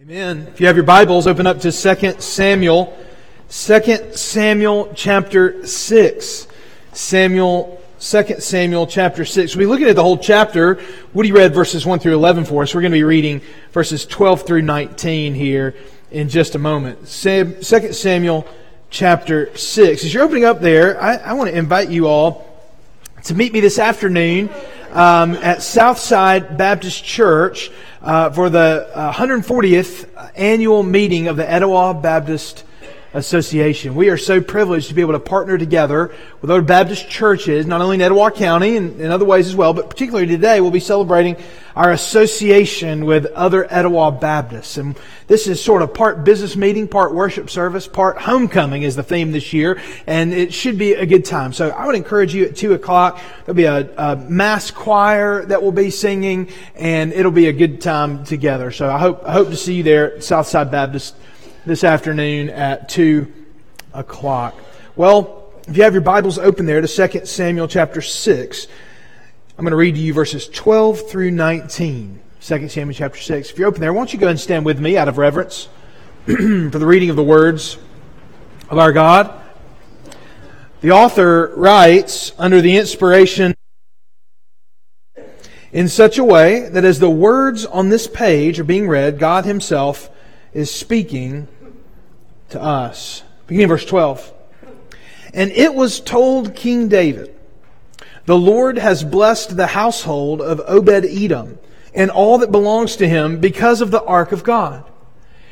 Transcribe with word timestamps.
Amen. 0.00 0.46
If 0.48 0.58
you 0.58 0.66
have 0.68 0.76
your 0.76 0.86
Bibles, 0.86 1.26
open 1.26 1.46
up 1.46 1.60
to 1.60 1.70
2 1.70 2.20
Samuel. 2.20 2.96
2 3.50 4.12
Samuel 4.14 4.90
chapter 4.96 5.66
6. 5.66 6.48
Samuel, 6.94 7.78
2 8.00 8.40
Samuel 8.40 8.86
chapter 8.86 9.26
6. 9.26 9.54
We'll 9.54 9.66
be 9.66 9.68
looking 9.68 9.88
at 9.88 9.94
the 9.94 10.02
whole 10.02 10.16
chapter. 10.16 10.80
Woody 11.12 11.30
read 11.30 11.52
verses 11.52 11.84
1 11.84 11.98
through 11.98 12.14
11 12.14 12.46
for 12.46 12.62
us. 12.62 12.74
We're 12.74 12.80
going 12.80 12.92
to 12.92 12.96
be 12.96 13.04
reading 13.04 13.42
verses 13.72 14.06
12 14.06 14.46
through 14.46 14.62
19 14.62 15.34
here 15.34 15.74
in 16.10 16.30
just 16.30 16.54
a 16.54 16.58
moment. 16.58 17.06
2 17.06 17.62
Samuel 17.62 18.48
chapter 18.88 19.54
6. 19.54 20.04
As 20.04 20.14
you're 20.14 20.24
opening 20.24 20.46
up 20.46 20.62
there, 20.62 21.00
I, 21.00 21.16
I 21.16 21.32
want 21.34 21.50
to 21.50 21.56
invite 21.56 21.90
you 21.90 22.06
all 22.06 22.48
to 23.24 23.34
meet 23.34 23.52
me 23.52 23.60
this 23.60 23.78
afternoon 23.78 24.48
um, 24.92 25.34
at 25.34 25.62
Southside 25.62 26.56
Baptist 26.56 27.04
Church 27.04 27.70
uh, 28.02 28.30
for 28.30 28.50
the 28.50 28.88
140th 28.94 30.08
annual 30.34 30.82
meeting 30.82 31.28
of 31.28 31.36
the 31.36 31.48
Etowah 31.48 31.94
Baptist 31.94 32.64
Association. 33.14 33.94
We 33.94 34.08
are 34.08 34.16
so 34.16 34.40
privileged 34.40 34.88
to 34.88 34.94
be 34.94 35.02
able 35.02 35.12
to 35.12 35.20
partner 35.20 35.58
together 35.58 36.14
with 36.40 36.50
other 36.50 36.62
Baptist 36.62 37.10
churches, 37.10 37.66
not 37.66 37.80
only 37.80 37.96
in 37.96 38.00
Etowah 38.00 38.30
County 38.30 38.76
and 38.76 39.00
in 39.00 39.10
other 39.10 39.26
ways 39.26 39.46
as 39.46 39.54
well, 39.54 39.74
but 39.74 39.90
particularly 39.90 40.26
today 40.26 40.60
we'll 40.60 40.70
be 40.70 40.80
celebrating 40.80 41.36
our 41.76 41.90
association 41.90 43.04
with 43.04 43.26
other 43.26 43.70
Etowah 43.70 44.12
Baptists. 44.12 44.78
And 44.78 44.98
this 45.26 45.46
is 45.46 45.62
sort 45.62 45.82
of 45.82 45.94
part 45.94 46.24
business 46.24 46.56
meeting, 46.56 46.88
part 46.88 47.14
worship 47.14 47.50
service, 47.50 47.86
part 47.86 48.18
homecoming 48.18 48.82
is 48.82 48.96
the 48.96 49.02
theme 49.02 49.32
this 49.32 49.52
year, 49.52 49.80
and 50.06 50.32
it 50.32 50.52
should 50.52 50.78
be 50.78 50.94
a 50.94 51.06
good 51.06 51.24
time. 51.24 51.52
So 51.52 51.70
I 51.70 51.86
would 51.86 51.94
encourage 51.94 52.34
you 52.34 52.44
at 52.46 52.56
2 52.56 52.74
o'clock, 52.74 53.20
there'll 53.44 53.54
be 53.54 53.64
a, 53.64 53.90
a 53.96 54.16
mass 54.16 54.70
choir 54.70 55.44
that 55.46 55.62
will 55.62 55.72
be 55.72 55.90
singing, 55.90 56.48
and 56.74 57.12
it'll 57.12 57.30
be 57.30 57.46
a 57.46 57.52
good 57.52 57.80
time 57.80 58.24
together. 58.24 58.70
So 58.70 58.90
I 58.90 58.98
hope, 58.98 59.22
I 59.24 59.32
hope 59.32 59.48
to 59.48 59.56
see 59.56 59.74
you 59.74 59.82
there 59.82 60.20
Southside 60.20 60.70
Baptist 60.70 61.14
this 61.64 61.84
afternoon 61.84 62.50
at 62.50 62.88
2 62.88 63.32
o'clock. 63.94 64.56
Well, 64.96 65.52
if 65.68 65.76
you 65.76 65.84
have 65.84 65.92
your 65.92 66.02
Bibles 66.02 66.36
open 66.36 66.66
there 66.66 66.80
to 66.80 66.88
2 66.88 67.24
Samuel 67.24 67.68
chapter 67.68 68.02
6, 68.02 68.66
I'm 69.56 69.64
going 69.64 69.70
to 69.70 69.76
read 69.76 69.94
to 69.94 70.00
you 70.00 70.12
verses 70.12 70.48
12 70.48 71.08
through 71.08 71.30
19. 71.30 72.20
2 72.40 72.68
Samuel 72.68 72.94
chapter 72.94 73.20
6. 73.20 73.50
If 73.50 73.58
you're 73.58 73.68
open 73.68 73.80
there, 73.80 73.92
why 73.92 74.00
don't 74.00 74.12
you 74.12 74.18
go 74.18 74.26
and 74.26 74.40
stand 74.40 74.64
with 74.64 74.80
me 74.80 74.96
out 74.96 75.06
of 75.06 75.18
reverence 75.18 75.68
for 76.26 76.32
the 76.78 76.86
reading 76.86 77.10
of 77.10 77.16
the 77.16 77.22
words 77.22 77.78
of 78.68 78.78
our 78.78 78.92
God. 78.92 79.32
The 80.80 80.90
author 80.90 81.52
writes 81.54 82.32
under 82.38 82.60
the 82.60 82.76
inspiration 82.76 83.54
in 85.70 85.86
such 85.86 86.18
a 86.18 86.24
way 86.24 86.68
that 86.68 86.84
as 86.84 86.98
the 86.98 87.08
words 87.08 87.64
on 87.64 87.88
this 87.88 88.08
page 88.08 88.58
are 88.58 88.64
being 88.64 88.88
read, 88.88 89.20
God 89.20 89.44
Himself 89.44 90.10
is 90.52 90.70
speaking 90.70 91.48
to 92.52 92.62
us. 92.62 93.22
Beginning 93.46 93.68
verse 93.68 93.84
12. 93.84 94.32
And 95.34 95.50
it 95.50 95.74
was 95.74 96.00
told 96.00 96.54
King 96.54 96.88
David, 96.88 97.34
The 98.26 98.36
Lord 98.36 98.78
has 98.78 99.02
blessed 99.04 99.56
the 99.56 99.68
household 99.68 100.40
of 100.40 100.60
Obed 100.66 101.04
Edom 101.04 101.58
and 101.94 102.10
all 102.10 102.38
that 102.38 102.52
belongs 102.52 102.96
to 102.96 103.08
him 103.08 103.40
because 103.40 103.80
of 103.80 103.90
the 103.90 104.02
ark 104.04 104.32
of 104.32 104.44
God. 104.44 104.84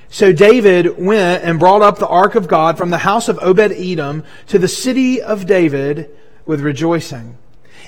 So 0.09 0.33
David 0.33 0.99
went 0.99 1.45
and 1.45 1.59
brought 1.59 1.83
up 1.83 1.99
the 1.99 2.09
ark 2.09 2.35
of 2.35 2.49
God 2.49 2.77
from 2.77 2.91
the 2.91 2.99
house 2.99 3.29
of 3.29 3.39
Obed 3.41 3.73
Edom 3.73 4.25
to 4.49 4.59
the 4.59 4.69
city 4.69 5.23
of 5.23 5.47
David 5.47 6.11
with 6.47 6.61
rejoicing. 6.61 7.39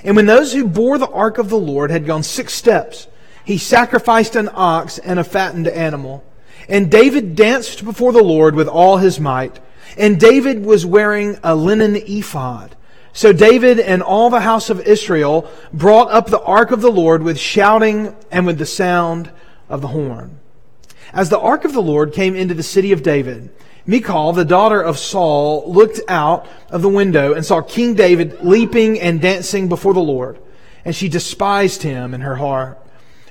And 0.03 0.15
when 0.15 0.25
those 0.25 0.53
who 0.53 0.67
bore 0.67 0.97
the 0.97 1.09
ark 1.09 1.37
of 1.37 1.49
the 1.49 1.57
Lord 1.57 1.91
had 1.91 2.05
gone 2.05 2.23
six 2.23 2.53
steps, 2.53 3.07
he 3.45 3.57
sacrificed 3.57 4.35
an 4.35 4.49
ox 4.53 4.97
and 4.97 5.19
a 5.19 5.23
fattened 5.23 5.67
animal. 5.67 6.23
And 6.67 6.89
David 6.89 7.35
danced 7.35 7.83
before 7.83 8.11
the 8.11 8.23
Lord 8.23 8.55
with 8.55 8.67
all 8.67 8.97
his 8.97 9.19
might. 9.19 9.59
And 9.97 10.19
David 10.19 10.65
was 10.65 10.85
wearing 10.85 11.37
a 11.43 11.55
linen 11.55 11.95
ephod. 11.95 12.75
So 13.13 13.31
David 13.31 13.79
and 13.79 14.01
all 14.01 14.29
the 14.29 14.39
house 14.39 14.71
of 14.71 14.81
Israel 14.81 15.49
brought 15.71 16.11
up 16.11 16.27
the 16.27 16.41
ark 16.41 16.71
of 16.71 16.81
the 16.81 16.91
Lord 16.91 17.21
with 17.21 17.37
shouting 17.37 18.15
and 18.31 18.45
with 18.47 18.57
the 18.57 18.65
sound 18.65 19.31
of 19.69 19.81
the 19.81 19.89
horn. 19.89 20.39
As 21.13 21.29
the 21.29 21.39
ark 21.39 21.63
of 21.63 21.73
the 21.73 21.81
Lord 21.81 22.13
came 22.13 22.35
into 22.35 22.55
the 22.55 22.63
city 22.63 22.91
of 22.91 23.03
David, 23.03 23.51
Michal, 23.85 24.33
the 24.33 24.45
daughter 24.45 24.81
of 24.81 24.97
Saul, 24.97 25.71
looked 25.71 25.99
out 26.07 26.47
of 26.71 26.81
the 26.81 26.89
window 26.89 27.33
and 27.33 27.45
saw 27.45 27.61
King 27.61 27.93
David 27.93 28.41
leaping 28.41 28.99
and 28.99 29.21
dancing 29.21 29.69
before 29.69 29.93
the 29.93 29.99
Lord. 29.99 30.39
And 30.83 30.95
she 30.95 31.07
despised 31.07 31.83
him 31.83 32.13
in 32.13 32.21
her 32.21 32.35
heart. 32.35 32.82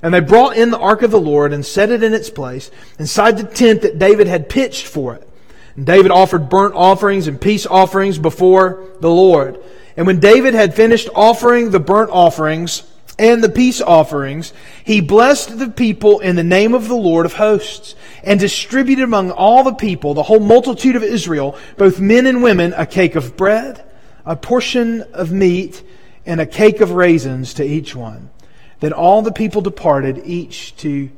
And 0.02 0.12
they 0.12 0.20
brought 0.20 0.56
in 0.56 0.70
the 0.70 0.78
ark 0.78 1.02
of 1.02 1.12
the 1.12 1.20
Lord 1.20 1.52
and 1.52 1.64
set 1.64 1.90
it 1.90 2.02
in 2.02 2.12
its 2.12 2.28
place 2.28 2.70
inside 2.98 3.38
the 3.38 3.44
tent 3.44 3.82
that 3.82 3.98
David 3.98 4.26
had 4.26 4.48
pitched 4.48 4.86
for 4.86 5.14
it. 5.14 5.28
And 5.76 5.86
David 5.86 6.10
offered 6.10 6.48
burnt 6.48 6.74
offerings 6.74 7.28
and 7.28 7.40
peace 7.40 7.66
offerings 7.66 8.18
before 8.18 8.84
the 9.00 9.10
Lord. 9.10 9.58
And 9.96 10.06
when 10.06 10.20
David 10.20 10.54
had 10.54 10.74
finished 10.74 11.08
offering 11.14 11.70
the 11.70 11.80
burnt 11.80 12.10
offerings 12.10 12.82
and 13.18 13.44
the 13.44 13.48
peace 13.48 13.80
offerings, 13.80 14.52
he 14.84 15.00
blessed 15.00 15.58
the 15.58 15.68
people 15.68 16.20
in 16.20 16.34
the 16.34 16.42
name 16.42 16.74
of 16.74 16.88
the 16.88 16.94
Lord 16.94 17.26
of 17.26 17.34
hosts 17.34 17.94
and 18.24 18.40
distributed 18.40 19.04
among 19.04 19.30
all 19.30 19.62
the 19.62 19.74
people, 19.74 20.14
the 20.14 20.22
whole 20.22 20.40
multitude 20.40 20.96
of 20.96 21.02
Israel, 21.02 21.56
both 21.76 22.00
men 22.00 22.26
and 22.26 22.42
women, 22.42 22.74
a 22.76 22.86
cake 22.86 23.14
of 23.14 23.36
bread, 23.36 23.84
a 24.24 24.34
portion 24.34 25.02
of 25.12 25.30
meat, 25.30 25.82
and 26.24 26.40
a 26.40 26.46
cake 26.46 26.80
of 26.80 26.92
raisins 26.92 27.54
to 27.54 27.64
each 27.64 27.94
one. 27.94 28.30
Then 28.82 28.92
all 28.92 29.22
the 29.22 29.30
people 29.30 29.60
departed, 29.60 30.22
each 30.24 30.74
to 30.78 31.08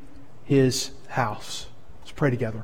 his 0.45 0.91
house. 1.09 1.65
Let's 2.03 2.13
pray 2.13 2.29
together. 2.29 2.63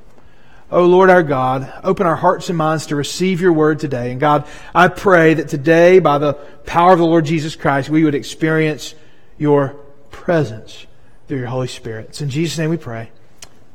Oh 0.70 0.84
Lord 0.84 1.08
our 1.08 1.22
God, 1.22 1.72
open 1.82 2.06
our 2.06 2.16
hearts 2.16 2.50
and 2.50 2.58
minds 2.58 2.84
to 2.88 2.96
receive 2.96 3.40
your 3.40 3.54
word 3.54 3.78
today. 3.78 4.10
And 4.10 4.20
God, 4.20 4.46
I 4.74 4.88
pray 4.88 5.32
that 5.32 5.48
today, 5.48 6.00
by 6.00 6.18
the 6.18 6.34
power 6.66 6.92
of 6.92 6.98
the 6.98 7.06
Lord 7.06 7.24
Jesus 7.24 7.56
Christ, 7.56 7.88
we 7.88 8.04
would 8.04 8.14
experience 8.14 8.94
your 9.38 9.74
presence 10.10 10.86
through 11.28 11.38
your 11.38 11.46
Holy 11.46 11.68
Spirit. 11.68 12.10
It's 12.10 12.20
in 12.20 12.28
Jesus' 12.28 12.58
name 12.58 12.68
we 12.68 12.76
pray. 12.76 13.08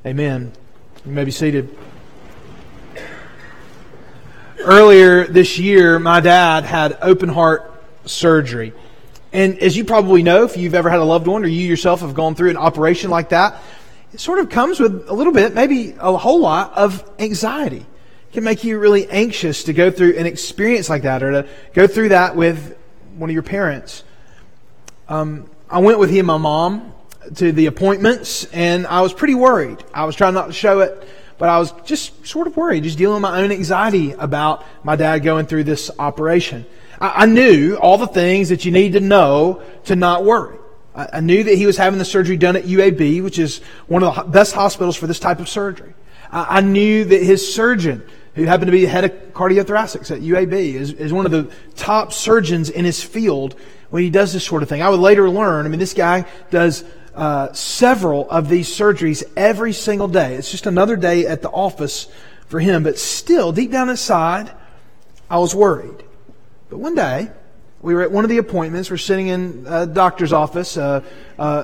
Amen. 0.06 0.52
You 1.08 1.12
may 1.12 1.24
be 1.24 1.32
seated. 1.32 1.76
Earlier 4.60 5.26
this 5.26 5.58
year, 5.58 5.98
my 5.98 6.20
dad 6.20 6.66
had 6.66 7.00
open 7.02 7.30
heart 7.30 7.72
surgery. 8.06 8.74
And 9.36 9.60
as 9.60 9.76
you 9.76 9.84
probably 9.84 10.24
know, 10.24 10.46
if 10.46 10.56
you've 10.56 10.76
ever 10.76 10.90
had 10.90 11.02
a 11.02 11.04
loved 11.04 11.28
one 11.28 11.44
or 11.44 11.48
you 11.48 11.68
yourself 11.68 12.00
have 12.00 12.14
gone 12.14 12.36
through 12.36 12.52
an 12.52 12.56
operation 12.56 13.10
like 13.10 13.30
that, 13.30 13.62
it 14.14 14.22
sort 14.22 14.40
of 14.40 14.50
comes 14.50 14.80
with 14.80 15.10
a 15.10 15.14
little 15.14 15.34
bit, 15.34 15.54
maybe 15.54 15.94
a 16.00 16.16
whole 16.16 16.40
lot 16.40 16.72
of 16.78 17.04
anxiety. 17.20 17.86
It 18.30 18.32
can 18.32 18.46
make 18.46 18.64
you 18.64 18.80
really 18.80 19.10
anxious 19.10 19.66
to 19.66 19.74
go 19.74 19.92
through 19.92 20.16
an 20.16 20.26
experience 20.26 20.88
like 20.88 21.02
that 21.02 21.22
or 21.22 21.32
to 21.32 21.50
go 21.74 21.86
through 21.86 22.10
that 22.10 22.38
with 22.38 22.78
one 23.18 23.30
of 23.30 23.34
your 23.34 23.44
parents. 23.44 24.06
Um, 25.10 25.50
I 25.70 25.80
went 25.80 26.00
with 26.00 26.12
he 26.12 26.20
and 26.20 26.28
my 26.28 26.38
mom 26.38 26.94
to 27.36 27.52
the 27.52 27.66
appointments 27.66 28.46
and 28.54 28.88
I 28.88 29.02
was 29.02 29.12
pretty 29.12 29.36
worried. 29.36 29.84
I 29.94 30.06
was 30.06 30.16
trying 30.16 30.34
not 30.34 30.48
to 30.48 30.54
show 30.54 30.80
it, 30.80 31.06
but 31.38 31.50
I 31.50 31.60
was 31.60 31.74
just 31.84 32.26
sort 32.26 32.48
of 32.48 32.56
worried, 32.56 32.84
just 32.84 32.98
dealing 32.98 33.16
with 33.16 33.30
my 33.30 33.42
own 33.42 33.52
anxiety 33.52 34.14
about 34.14 34.64
my 34.86 34.96
dad 34.96 35.24
going 35.24 35.46
through 35.46 35.66
this 35.66 35.92
operation. 36.00 36.66
I 37.00 37.26
knew 37.26 37.76
all 37.76 37.98
the 37.98 38.08
things 38.08 38.50
that 38.50 38.66
you 38.66 38.72
need 38.72 38.94
to 38.94 39.00
know 39.00 39.62
to 39.86 39.96
not 39.96 40.24
worry. 40.24 40.58
I 40.96 41.20
knew 41.20 41.44
that 41.44 41.56
he 41.56 41.66
was 41.66 41.76
having 41.76 42.00
the 42.00 42.06
surgery 42.06 42.38
done 42.38 42.56
at 42.56 42.64
UAB, 42.64 43.22
which 43.22 43.38
is 43.38 43.60
one 43.88 44.02
of 44.02 44.16
the 44.16 44.24
best 44.24 44.54
hospitals 44.54 44.96
for 44.96 45.08
this 45.08 45.20
type 45.20 45.40
of 45.40 45.50
surgery. 45.50 45.94
I 46.32 46.62
knew 46.62 47.04
that 47.04 47.22
his 47.22 47.54
surgeon, 47.54 48.04
who 48.36 48.46
happened 48.46 48.68
to 48.68 48.72
be 48.72 48.82
the 48.82 48.88
head 48.88 49.04
of 49.04 49.12
cardiothoracics 49.34 50.10
at 50.10 50.22
UAB, 50.22 50.54
is, 50.54 50.94
is 50.94 51.12
one 51.12 51.26
of 51.26 51.34
the 51.34 51.52
top 51.76 52.14
surgeons 52.14 52.70
in 52.70 52.86
his 52.86 53.04
field 53.04 53.56
when 53.90 54.04
he 54.04 54.10
does 54.10 54.32
this 54.32 54.46
sort 54.46 54.64
of 54.64 54.70
thing. 54.70 54.82
I 54.82 54.90
would 54.90 55.02
later 55.02 55.30
learn, 55.30 55.66
I 55.66 55.70
mean, 55.70 55.80
this 55.80 55.94
guy 55.94 56.26
does 56.50 56.86
uh, 57.14 57.52
several 57.52 58.30
of 58.30 58.48
these 58.48 58.70
surgeries 58.70 59.24
every 59.36 59.74
single 59.74 60.08
day. 60.08 60.36
It's 60.36 60.52
just 60.52 60.66
another 60.66 60.96
day 60.96 61.28
at 61.28 61.42
the 61.42 61.50
office 61.50 62.08
for 62.48 62.62
him. 62.62 62.84
But 62.84 62.98
still, 62.98 63.52
deep 63.52 63.72
down 63.72 63.90
inside, 63.90 64.50
I 65.30 65.40
was 65.40 65.54
worried. 65.54 66.05
But 66.76 66.82
one 66.82 66.96
day, 66.96 67.32
we 67.82 67.94
were 67.94 68.02
at 68.02 68.12
one 68.12 68.26
of 68.26 68.30
the 68.30 68.38
appointments. 68.38 68.92
We're 68.92 68.98
sitting 68.98 69.28
in 69.28 69.64
a 69.66 69.86
doctor's 69.86 70.34
office, 70.34 70.76
a, 70.76 71.06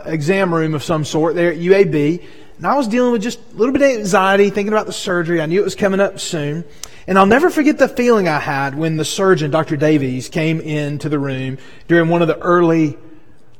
exam 0.05 0.55
room 0.55 0.73
of 0.73 0.83
some 0.83 1.03
sort 1.03 1.35
there 1.35 1.51
at 1.51 1.57
UAB. 1.57 2.23
And 2.55 2.65
I 2.65 2.77
was 2.77 2.87
dealing 2.87 3.11
with 3.11 3.21
just 3.21 3.37
a 3.51 3.57
little 3.57 3.73
bit 3.73 3.81
of 3.81 3.99
anxiety, 3.99 4.49
thinking 4.49 4.71
about 4.71 4.85
the 4.85 4.93
surgery. 4.93 5.41
I 5.41 5.47
knew 5.47 5.59
it 5.59 5.65
was 5.65 5.75
coming 5.75 5.99
up 5.99 6.17
soon. 6.21 6.63
And 7.07 7.19
I'll 7.19 7.25
never 7.25 7.49
forget 7.49 7.77
the 7.77 7.89
feeling 7.89 8.29
I 8.29 8.39
had 8.39 8.73
when 8.73 8.95
the 8.95 9.03
surgeon, 9.03 9.51
Dr. 9.51 9.75
Davies, 9.75 10.29
came 10.29 10.61
into 10.61 11.09
the 11.09 11.19
room 11.19 11.57
during 11.89 12.07
one 12.07 12.21
of 12.21 12.29
the 12.29 12.39
early 12.39 12.97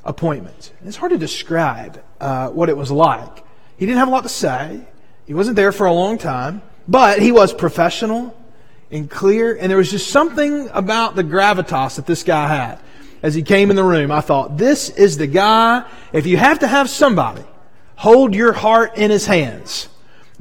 appointments. 0.05 0.71
It's 0.85 0.95
hard 0.95 1.11
to 1.11 1.17
describe 1.17 2.01
uh, 2.21 2.47
what 2.47 2.69
it 2.69 2.77
was 2.77 2.91
like. 2.91 3.43
He 3.75 3.85
didn't 3.85 3.99
have 3.99 4.07
a 4.07 4.11
lot 4.11 4.23
to 4.23 4.29
say. 4.29 4.87
He 5.25 5.33
wasn't 5.33 5.57
there 5.57 5.73
for 5.73 5.85
a 5.85 5.93
long 5.93 6.17
time, 6.17 6.61
but 6.87 7.21
he 7.21 7.33
was 7.33 7.51
professional 7.51 8.37
and 8.91 9.09
clear. 9.09 9.55
And 9.55 9.69
there 9.69 9.77
was 9.77 9.91
just 9.91 10.09
something 10.09 10.69
about 10.69 11.15
the 11.15 11.23
gravitas 11.23 11.95
that 11.95 12.05
this 12.05 12.23
guy 12.23 12.47
had. 12.47 12.79
As 13.23 13.35
he 13.35 13.43
came 13.43 13.69
in 13.69 13.75
the 13.75 13.83
room, 13.83 14.11
I 14.11 14.21
thought, 14.21 14.57
this 14.57 14.89
is 14.89 15.17
the 15.17 15.27
guy, 15.27 15.83
if 16.11 16.25
you 16.25 16.37
have 16.37 16.59
to 16.59 16.67
have 16.67 16.89
somebody 16.89 17.43
hold 17.95 18.33
your 18.33 18.51
heart 18.51 18.97
in 18.97 19.11
his 19.11 19.27
hands, 19.27 19.87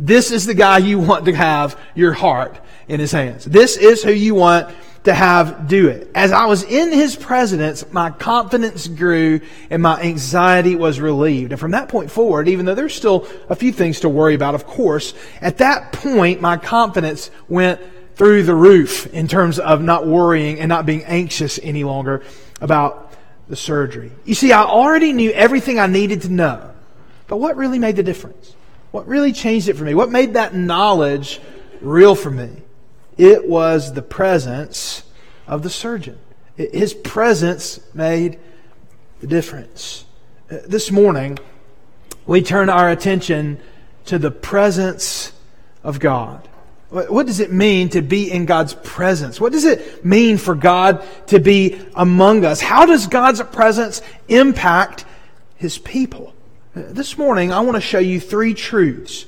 This 0.00 0.31
is 0.31 0.47
the 0.47 0.55
guy 0.55 0.79
you 0.79 0.99
want 0.99 1.26
to 1.26 1.35
have 1.35 1.79
your 1.94 2.14
heart 2.14 2.58
in 2.88 3.00
his 3.00 3.12
hands. 3.12 3.44
This 3.44 3.76
is 3.76 4.02
who 4.02 4.12
you 4.12 4.35
want 4.35 4.75
to 5.05 5.12
have 5.12 5.69
do 5.69 5.88
it. 5.88 6.11
As 6.14 6.32
I 6.32 6.47
was 6.47 6.62
in 6.62 6.91
his 6.91 7.17
presence, 7.17 7.85
my 7.93 8.11
confidence 8.11 8.88
grew 8.88 9.41
and 9.69 9.82
my 9.82 10.00
anxiety 10.00 10.75
was 10.75 11.00
relieved. 11.00 11.52
And 11.52 11.61
from 11.61 11.73
that 11.73 11.91
point 11.91 12.11
forward, 12.11 12.49
even 12.49 12.64
though 12.64 12.75
there's 12.75 12.94
still 12.94 13.26
a 13.50 13.55
few 13.55 13.73
things 13.73 14.00
to 14.00 14.08
worry 14.08 14.35
about, 14.35 14.55
of 14.55 14.67
course, 14.67 15.12
at 15.43 15.58
that 15.58 15.93
point, 15.93 16.41
my 16.41 16.56
confidence 16.56 17.31
went 17.49 17.81
through 18.14 18.42
the 18.42 18.54
roof 18.54 19.06
in 19.12 19.28
terms 19.28 19.58
of 19.58 19.82
not 19.82 20.06
worrying 20.06 20.60
and 20.60 20.68
not 20.68 20.86
being 20.86 21.04
anxious 21.04 21.58
any 21.62 21.84
longer 21.84 22.22
about 22.60 23.12
the 23.48 23.56
surgery. 23.56 24.12
You 24.24 24.34
see, 24.34 24.52
I 24.52 24.62
already 24.62 25.12
knew 25.12 25.30
everything 25.32 25.78
I 25.78 25.86
needed 25.86 26.22
to 26.22 26.28
know. 26.28 26.70
But 27.26 27.38
what 27.38 27.56
really 27.56 27.78
made 27.78 27.96
the 27.96 28.02
difference? 28.02 28.54
What 28.90 29.06
really 29.06 29.32
changed 29.32 29.68
it 29.68 29.76
for 29.76 29.84
me? 29.84 29.94
What 29.94 30.10
made 30.10 30.34
that 30.34 30.54
knowledge 30.54 31.40
real 31.80 32.14
for 32.14 32.30
me? 32.30 32.50
It 33.16 33.48
was 33.48 33.92
the 33.92 34.02
presence 34.02 35.04
of 35.46 35.62
the 35.62 35.70
surgeon. 35.70 36.18
His 36.56 36.94
presence 36.94 37.80
made 37.94 38.38
the 39.20 39.26
difference. 39.26 40.04
Uh, 40.50 40.58
this 40.66 40.90
morning, 40.90 41.38
we 42.26 42.42
turn 42.42 42.68
our 42.68 42.90
attention 42.90 43.60
to 44.06 44.18
the 44.18 44.30
presence 44.30 45.32
of 45.82 46.00
God. 46.00 46.48
What 46.90 47.26
does 47.26 47.40
it 47.40 47.52
mean 47.52 47.88
to 47.90 48.02
be 48.02 48.31
in 48.31 48.46
God's 48.46 48.75
presence? 48.75 49.40
What 49.40 49.52
does 49.52 49.64
it 49.64 50.04
mean 50.04 50.38
for 50.38 50.54
God 50.54 51.06
to 51.28 51.38
be 51.38 51.81
among 51.94 52.44
us? 52.44 52.60
How 52.60 52.84
does 52.84 53.06
God's 53.06 53.40
presence 53.42 54.02
impact 54.28 55.04
His 55.56 55.78
people? 55.78 56.34
This 56.75 57.16
morning, 57.16 57.52
I 57.52 57.60
want 57.60 57.76
to 57.76 57.81
show 57.81 57.98
you 58.00 58.19
three 58.19 58.54
truths 58.54 59.26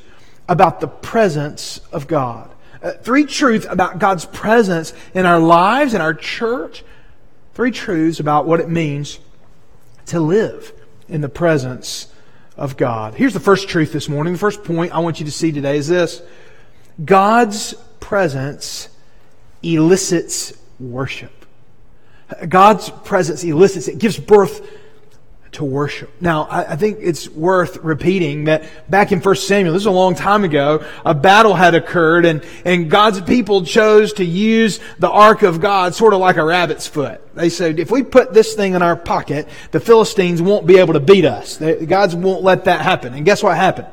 about 0.49 0.81
the 0.81 0.88
presence 0.88 1.81
of 1.93 2.09
God 2.09 2.53
uh, 2.82 2.93
three 2.93 3.25
truths 3.25 3.67
about 3.69 3.99
God's 3.99 4.25
presence 4.25 4.93
in 5.14 5.25
our 5.25 5.38
lives, 5.38 5.94
in 5.94 6.00
our 6.00 6.14
church. 6.14 6.85
Three 7.55 7.70
truths 7.70 8.19
about 8.19 8.47
what 8.47 8.61
it 8.61 8.69
means 8.69 9.20
to 10.06 10.19
live 10.19 10.73
in 11.09 11.20
the 11.20 11.29
presence 11.29 12.09
of 12.56 12.76
God. 12.76 13.14
Here's 13.14 13.35
the 13.35 13.41
first 13.41 13.69
truth 13.69 13.93
this 13.93 14.09
morning. 14.09 14.32
The 14.32 14.38
first 14.38 14.64
point 14.64 14.93
I 14.93 14.99
want 14.99 15.20
you 15.20 15.26
to 15.26 15.32
see 15.32 15.53
today 15.53 15.76
is 15.76 15.87
this 15.87 16.23
God's 17.05 17.75
presence 18.00 18.89
elicits 19.62 20.53
worship. 20.79 21.33
God's 22.49 22.91
presence 22.91 23.44
elicits, 23.44 23.89
it 23.89 23.99
gives 23.99 24.19
birth 24.19 24.67
to 25.53 25.65
worship. 25.65 26.11
Now, 26.19 26.49
I, 26.50 26.77
think 26.77 26.99
it's 27.03 27.29
worth 27.29 27.77
repeating 27.79 28.44
that 28.44 28.65
back 28.89 29.12
in 29.12 29.21
1 29.21 29.37
Samuel, 29.37 29.75
this 29.75 29.83
is 29.83 29.87
a 29.87 29.91
long 29.91 30.15
time 30.15 30.44
ago, 30.44 30.83
a 31.05 31.15
battle 31.15 31.55
had 31.55 31.75
occurred 31.75 32.25
and, 32.25 32.43
and 32.65 32.91
God's 32.91 33.21
people 33.21 33.62
chose 33.62 34.15
to 34.15 34.25
use 34.25 34.81
the 34.99 35.11
ark 35.11 35.43
of 35.43 35.61
God 35.61 35.95
sort 35.95 36.15
of 36.15 36.21
like 36.21 36.37
a 36.37 36.45
rabbit's 36.45 36.87
foot. 36.87 37.21
They 37.35 37.50
said, 37.50 37.79
if 37.79 37.91
we 37.91 38.03
put 38.03 38.33
this 38.33 38.55
thing 38.55 38.75
in 38.75 38.81
our 38.81 38.97
pocket, 38.97 39.47
the 39.73 39.81
Philistines 39.81 40.41
won't 40.41 40.67
be 40.67 40.79
able 40.79 40.95
to 40.95 41.00
beat 41.00 41.27
us. 41.27 41.59
They, 41.59 41.85
God's 41.85 42.17
won't 42.17 42.43
let 42.43 42.65
that 42.65 42.81
happen. 42.81 43.12
And 43.12 43.27
guess 43.27 43.43
what 43.43 43.55
happened? 43.55 43.88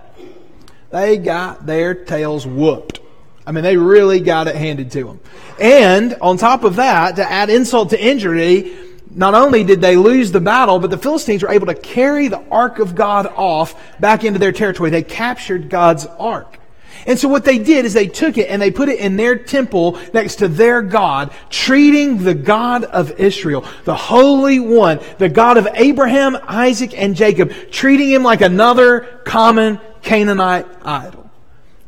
They 0.91 1.17
got 1.17 1.65
their 1.65 1.93
tails 1.93 2.45
whooped. 2.47 2.99
I 3.45 3.51
mean, 3.51 3.63
they 3.63 3.77
really 3.77 4.19
got 4.19 4.47
it 4.47 4.55
handed 4.55 4.91
to 4.91 5.03
them. 5.05 5.19
And 5.59 6.15
on 6.21 6.37
top 6.37 6.63
of 6.63 6.75
that, 6.77 7.15
to 7.15 7.29
add 7.29 7.49
insult 7.49 7.89
to 7.91 7.99
injury, 7.99 8.77
not 9.11 9.33
only 9.33 9.63
did 9.63 9.81
they 9.81 9.95
lose 9.95 10.31
the 10.31 10.39
battle, 10.39 10.79
but 10.79 10.91
the 10.91 10.97
Philistines 10.97 11.41
were 11.41 11.49
able 11.49 11.67
to 11.67 11.75
carry 11.75 12.27
the 12.27 12.43
ark 12.49 12.79
of 12.79 12.95
God 12.95 13.25
off 13.25 13.75
back 13.99 14.23
into 14.23 14.39
their 14.39 14.51
territory. 14.51 14.89
They 14.89 15.03
captured 15.03 15.69
God's 15.69 16.05
ark. 16.05 16.59
And 17.07 17.17
so 17.17 17.27
what 17.27 17.45
they 17.45 17.57
did 17.57 17.85
is 17.85 17.93
they 17.93 18.07
took 18.07 18.37
it 18.37 18.49
and 18.49 18.61
they 18.61 18.71
put 18.71 18.89
it 18.89 18.99
in 18.99 19.15
their 19.15 19.37
temple 19.37 19.97
next 20.13 20.35
to 20.37 20.47
their 20.47 20.81
God, 20.81 21.31
treating 21.49 22.23
the 22.23 22.33
God 22.33 22.83
of 22.83 23.19
Israel, 23.19 23.65
the 23.85 23.95
Holy 23.95 24.59
One, 24.59 24.99
the 25.17 25.29
God 25.29 25.57
of 25.57 25.67
Abraham, 25.73 26.37
Isaac, 26.43 26.93
and 26.95 27.15
Jacob, 27.15 27.51
treating 27.71 28.09
him 28.09 28.23
like 28.23 28.41
another 28.41 29.21
common 29.25 29.79
Canaanite 30.09 30.65
idol. 30.83 31.29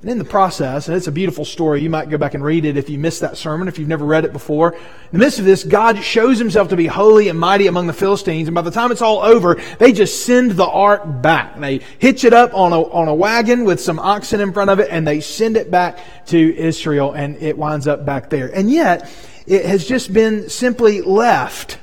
And 0.02 0.12
in 0.12 0.20
the 0.20 0.24
process, 0.24 0.88
and 0.88 0.96
it's 0.96 1.08
a 1.08 1.12
beautiful 1.12 1.44
story, 1.44 1.82
you 1.82 1.90
might 1.90 2.08
go 2.08 2.20
back 2.20 2.36
and 2.36 2.44
read 2.44 2.66
it 2.66 2.78
if 2.78 2.88
you 2.88 3.00
missed 3.00 3.22
that 3.22 3.36
sermon, 3.36 3.68
if 3.68 3.80
you've 3.80 3.88
never 3.88 4.06
read 4.06 4.26
it 4.26 4.32
before. 4.32 4.74
In 4.74 4.80
the 5.14 5.18
midst 5.18 5.40
of 5.40 5.46
this, 5.46 5.64
God 5.64 6.04
shows 6.04 6.38
himself 6.38 6.70
to 6.70 6.76
be 6.76 6.86
holy 6.86 7.30
and 7.30 7.40
mighty 7.40 7.66
among 7.66 7.88
the 7.88 7.94
Philistines, 7.94 8.48
and 8.48 8.54
by 8.54 8.62
the 8.62 8.70
time 8.70 8.92
it's 8.92 9.02
all 9.02 9.22
over, 9.22 9.60
they 9.80 9.92
just 9.92 10.24
send 10.24 10.52
the 10.52 10.68
ark 10.68 11.02
back. 11.24 11.60
They 11.60 11.80
hitch 11.98 12.24
it 12.24 12.32
up 12.32 12.54
on 12.54 12.74
a, 12.74 12.82
on 12.82 13.08
a 13.08 13.14
wagon 13.16 13.66
with 13.66 13.82
some 13.82 13.98
oxen 13.98 14.40
in 14.40 14.54
front 14.54 14.70
of 14.70 14.80
it, 14.80 14.90
and 14.92 15.08
they 15.08 15.20
send 15.20 15.58
it 15.58 15.72
back 15.72 15.98
to 16.28 16.56
Israel, 16.56 17.14
and 17.14 17.38
it 17.38 17.58
winds 17.58 17.88
up 17.88 18.06
back 18.06 18.30
there. 18.30 18.56
And 18.56 18.70
yet, 18.70 19.12
it 19.48 19.66
has 19.66 19.88
just 19.88 20.14
been 20.14 20.48
simply 20.48 21.02
left 21.02 21.80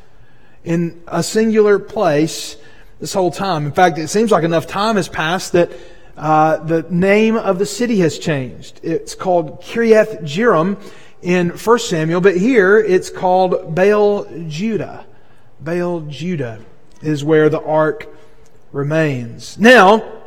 in 0.63 1.03
a 1.09 1.25
singular 1.25 1.81
place 1.81 2.57
this 3.01 3.13
whole 3.13 3.33
time. 3.33 3.67
In 3.67 3.73
fact, 3.73 3.99
it 3.99 4.07
seems 4.07 4.31
like 4.31 4.45
enough 4.45 4.69
time 4.69 4.95
has 4.95 5.09
passed 5.09 5.53
that 5.53 5.73
uh, 6.19 6.57
the 6.59 6.83
name 6.91 7.37
of 7.37 7.59
the 7.59 7.67
city 7.67 8.01
has 8.01 8.19
changed. 8.19 8.81
It's 8.83 9.15
called 9.15 9.63
Kiriath 9.63 10.23
Jearim 10.23 10.81
in 11.23 11.51
1 11.51 11.79
Samuel, 11.79 12.21
but 12.21 12.37
here 12.37 12.79
it's 12.79 13.09
called 13.09 13.75
Baal 13.75 14.27
Judah. 14.49 15.07
Baal 15.61 16.01
Judah 16.03 16.61
is 17.03 17.23
where 17.23 17.49
the 17.49 17.63
ark 17.63 18.09
remains. 18.73 19.59
Now, 19.59 20.19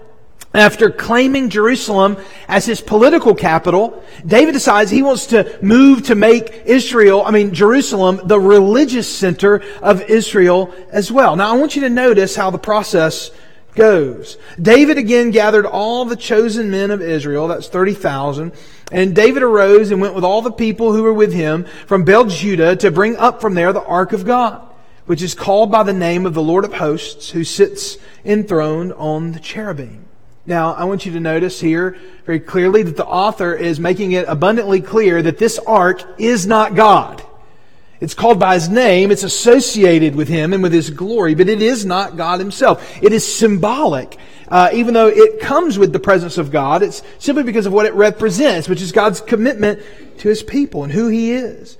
after 0.53 0.89
claiming 0.89 1.49
Jerusalem 1.49 2.17
as 2.47 2.65
his 2.65 2.81
political 2.81 3.35
capital, 3.35 4.03
David 4.25 4.53
decides 4.53 4.91
he 4.91 5.01
wants 5.01 5.27
to 5.27 5.57
move 5.61 6.03
to 6.03 6.15
make 6.15 6.63
Israel, 6.65 7.23
I 7.25 7.31
mean 7.31 7.53
Jerusalem, 7.53 8.21
the 8.25 8.39
religious 8.39 9.13
center 9.13 9.61
of 9.81 10.01
Israel 10.03 10.73
as 10.89 11.11
well. 11.11 11.35
Now 11.35 11.53
I 11.53 11.57
want 11.57 11.75
you 11.75 11.81
to 11.83 11.89
notice 11.89 12.35
how 12.35 12.49
the 12.49 12.57
process 12.57 13.31
goes. 13.75 14.37
David 14.61 14.97
again 14.97 15.31
gathered 15.31 15.65
all 15.65 16.05
the 16.05 16.15
chosen 16.15 16.71
men 16.71 16.91
of 16.91 17.01
Israel, 17.01 17.47
that's 17.47 17.67
30,000, 17.67 18.51
and 18.91 19.15
David 19.15 19.43
arose 19.43 19.91
and 19.91 20.01
went 20.01 20.15
with 20.15 20.23
all 20.23 20.41
the 20.41 20.51
people 20.51 20.93
who 20.93 21.03
were 21.03 21.13
with 21.13 21.33
him 21.33 21.65
from 21.85 22.03
Baal 22.03 22.25
Judah 22.25 22.75
to 22.77 22.91
bring 22.91 23.15
up 23.17 23.41
from 23.41 23.53
there 23.53 23.73
the 23.73 23.83
ark 23.83 24.13
of 24.13 24.25
God, 24.25 24.61
which 25.05 25.21
is 25.21 25.33
called 25.33 25.71
by 25.71 25.83
the 25.83 25.93
name 25.93 26.25
of 26.25 26.33
the 26.33 26.41
Lord 26.41 26.65
of 26.65 26.73
hosts, 26.73 27.31
who 27.31 27.43
sits 27.43 27.97
enthroned 28.25 28.93
on 28.93 29.31
the 29.31 29.39
cherubim. 29.39 30.05
Now, 30.45 30.73
I 30.73 30.85
want 30.85 31.05
you 31.05 31.11
to 31.13 31.19
notice 31.19 31.61
here 31.61 31.95
very 32.25 32.39
clearly 32.39 32.83
that 32.83 32.97
the 32.97 33.05
author 33.05 33.53
is 33.53 33.79
making 33.79 34.13
it 34.13 34.25
abundantly 34.27 34.81
clear 34.81 35.21
that 35.21 35.37
this 35.37 35.59
ark 35.59 36.03
is 36.19 36.47
not 36.47 36.75
God. 36.75 37.23
It's 38.01 38.15
called 38.15 38.39
by 38.39 38.55
his 38.55 38.67
name. 38.67 39.11
It's 39.11 39.23
associated 39.23 40.15
with 40.15 40.27
him 40.27 40.53
and 40.53 40.63
with 40.63 40.73
his 40.73 40.89
glory, 40.89 41.35
but 41.35 41.47
it 41.47 41.61
is 41.61 41.85
not 41.85 42.17
God 42.17 42.39
himself. 42.39 42.97
It 43.01 43.13
is 43.13 43.25
symbolic. 43.31 44.17
Uh, 44.47 44.69
even 44.73 44.95
though 44.95 45.07
it 45.07 45.39
comes 45.39 45.77
with 45.77 45.93
the 45.93 45.99
presence 45.99 46.37
of 46.37 46.51
God, 46.51 46.81
it's 46.81 47.03
simply 47.19 47.43
because 47.43 47.67
of 47.67 47.73
what 47.73 47.85
it 47.85 47.93
represents, 47.93 48.67
which 48.67 48.81
is 48.81 48.91
God's 48.91 49.21
commitment 49.21 49.81
to 50.17 50.27
his 50.27 50.41
people 50.41 50.83
and 50.83 50.91
who 50.91 51.07
he 51.07 51.31
is. 51.31 51.77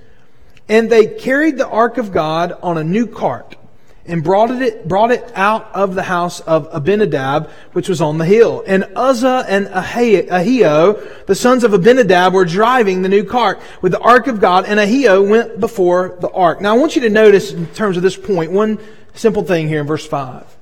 And 0.68 0.88
they 0.88 1.06
carried 1.06 1.58
the 1.58 1.68
ark 1.68 1.98
of 1.98 2.12
God 2.12 2.52
on 2.62 2.78
a 2.78 2.84
new 2.84 3.06
cart 3.06 3.56
and 4.04 4.24
brought 4.24 4.50
it, 4.50 4.88
brought 4.88 5.10
it 5.12 5.30
out 5.34 5.70
of 5.74 5.94
the 5.94 6.02
house 6.02 6.40
of 6.40 6.68
Abinadab, 6.72 7.48
which 7.72 7.88
was 7.88 8.00
on 8.00 8.18
the 8.18 8.24
hill. 8.24 8.64
And 8.66 8.84
Uzzah 8.96 9.44
and 9.48 9.66
Ahio, 9.68 11.26
the 11.26 11.34
sons 11.34 11.62
of 11.62 11.72
Abinadab, 11.72 12.32
were 12.32 12.44
driving 12.44 13.02
the 13.02 13.08
new 13.08 13.24
cart 13.24 13.60
with 13.80 13.92
the 13.92 14.00
ark 14.00 14.26
of 14.26 14.40
God, 14.40 14.64
and 14.66 14.80
Ahio 14.80 15.28
went 15.28 15.60
before 15.60 16.16
the 16.20 16.30
ark. 16.30 16.60
Now 16.60 16.74
I 16.74 16.78
want 16.78 16.96
you 16.96 17.02
to 17.02 17.10
notice 17.10 17.52
in 17.52 17.66
terms 17.68 17.96
of 17.96 18.02
this 18.02 18.16
point, 18.16 18.50
one 18.50 18.78
simple 19.14 19.44
thing 19.44 19.68
here 19.68 19.80
in 19.80 19.86
verse 19.86 20.06
5. 20.06 20.56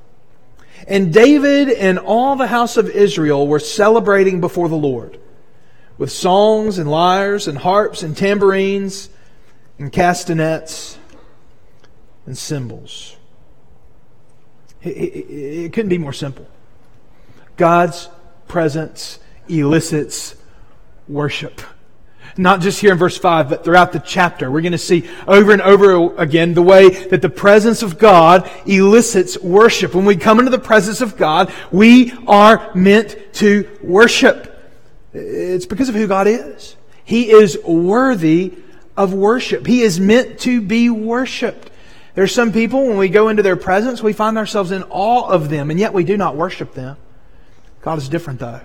And 0.86 1.12
David 1.12 1.70
and 1.70 1.98
all 1.98 2.36
the 2.36 2.46
house 2.46 2.76
of 2.76 2.90
Israel 2.90 3.46
were 3.46 3.58
celebrating 3.58 4.40
before 4.40 4.68
the 4.68 4.76
Lord 4.76 5.18
with 5.98 6.10
songs 6.10 6.78
and 6.78 6.90
lyres 6.90 7.46
and 7.46 7.58
harps 7.58 8.02
and 8.02 8.16
tambourines 8.16 9.10
and 9.78 9.92
castanets 9.92 10.98
and 12.26 12.36
cymbals. 12.36 13.16
It, 14.82 15.72
couldn't 15.72 15.90
be 15.90 15.98
more 15.98 16.12
simple. 16.12 16.46
God's 17.56 18.08
presence 18.48 19.18
elicits 19.48 20.36
worship. 21.08 21.60
Not 22.36 22.60
just 22.60 22.80
here 22.80 22.92
in 22.92 22.98
verse 22.98 23.18
5, 23.18 23.50
but 23.50 23.64
throughout 23.64 23.92
the 23.92 23.98
chapter. 23.98 24.50
We're 24.50 24.60
going 24.62 24.72
to 24.72 24.78
see 24.78 25.08
over 25.26 25.52
and 25.52 25.60
over 25.60 26.14
again 26.16 26.54
the 26.54 26.62
way 26.62 26.88
that 27.06 27.22
the 27.22 27.28
presence 27.28 27.82
of 27.82 27.98
God 27.98 28.48
elicits 28.66 29.36
worship. 29.38 29.94
When 29.94 30.04
we 30.04 30.16
come 30.16 30.38
into 30.38 30.50
the 30.50 30.58
presence 30.58 31.00
of 31.00 31.16
God, 31.16 31.52
we 31.70 32.12
are 32.26 32.70
meant 32.74 33.16
to 33.34 33.68
worship. 33.82 34.46
It's 35.12 35.66
because 35.66 35.88
of 35.88 35.94
who 35.94 36.06
God 36.06 36.26
is. 36.28 36.76
He 37.04 37.30
is 37.30 37.58
worthy 37.66 38.54
of 38.96 39.12
worship. 39.12 39.66
He 39.66 39.82
is 39.82 39.98
meant 39.98 40.38
to 40.40 40.60
be 40.60 40.88
worshiped. 40.88 41.69
There's 42.14 42.34
some 42.34 42.52
people, 42.52 42.86
when 42.86 42.96
we 42.96 43.08
go 43.08 43.28
into 43.28 43.42
their 43.42 43.56
presence, 43.56 44.02
we 44.02 44.12
find 44.12 44.36
ourselves 44.36 44.72
in 44.72 44.82
awe 44.84 45.28
of 45.28 45.48
them, 45.48 45.70
and 45.70 45.78
yet 45.78 45.92
we 45.92 46.04
do 46.04 46.16
not 46.16 46.36
worship 46.36 46.74
them. 46.74 46.96
God 47.82 47.98
is 47.98 48.08
different, 48.08 48.40
though. 48.40 48.60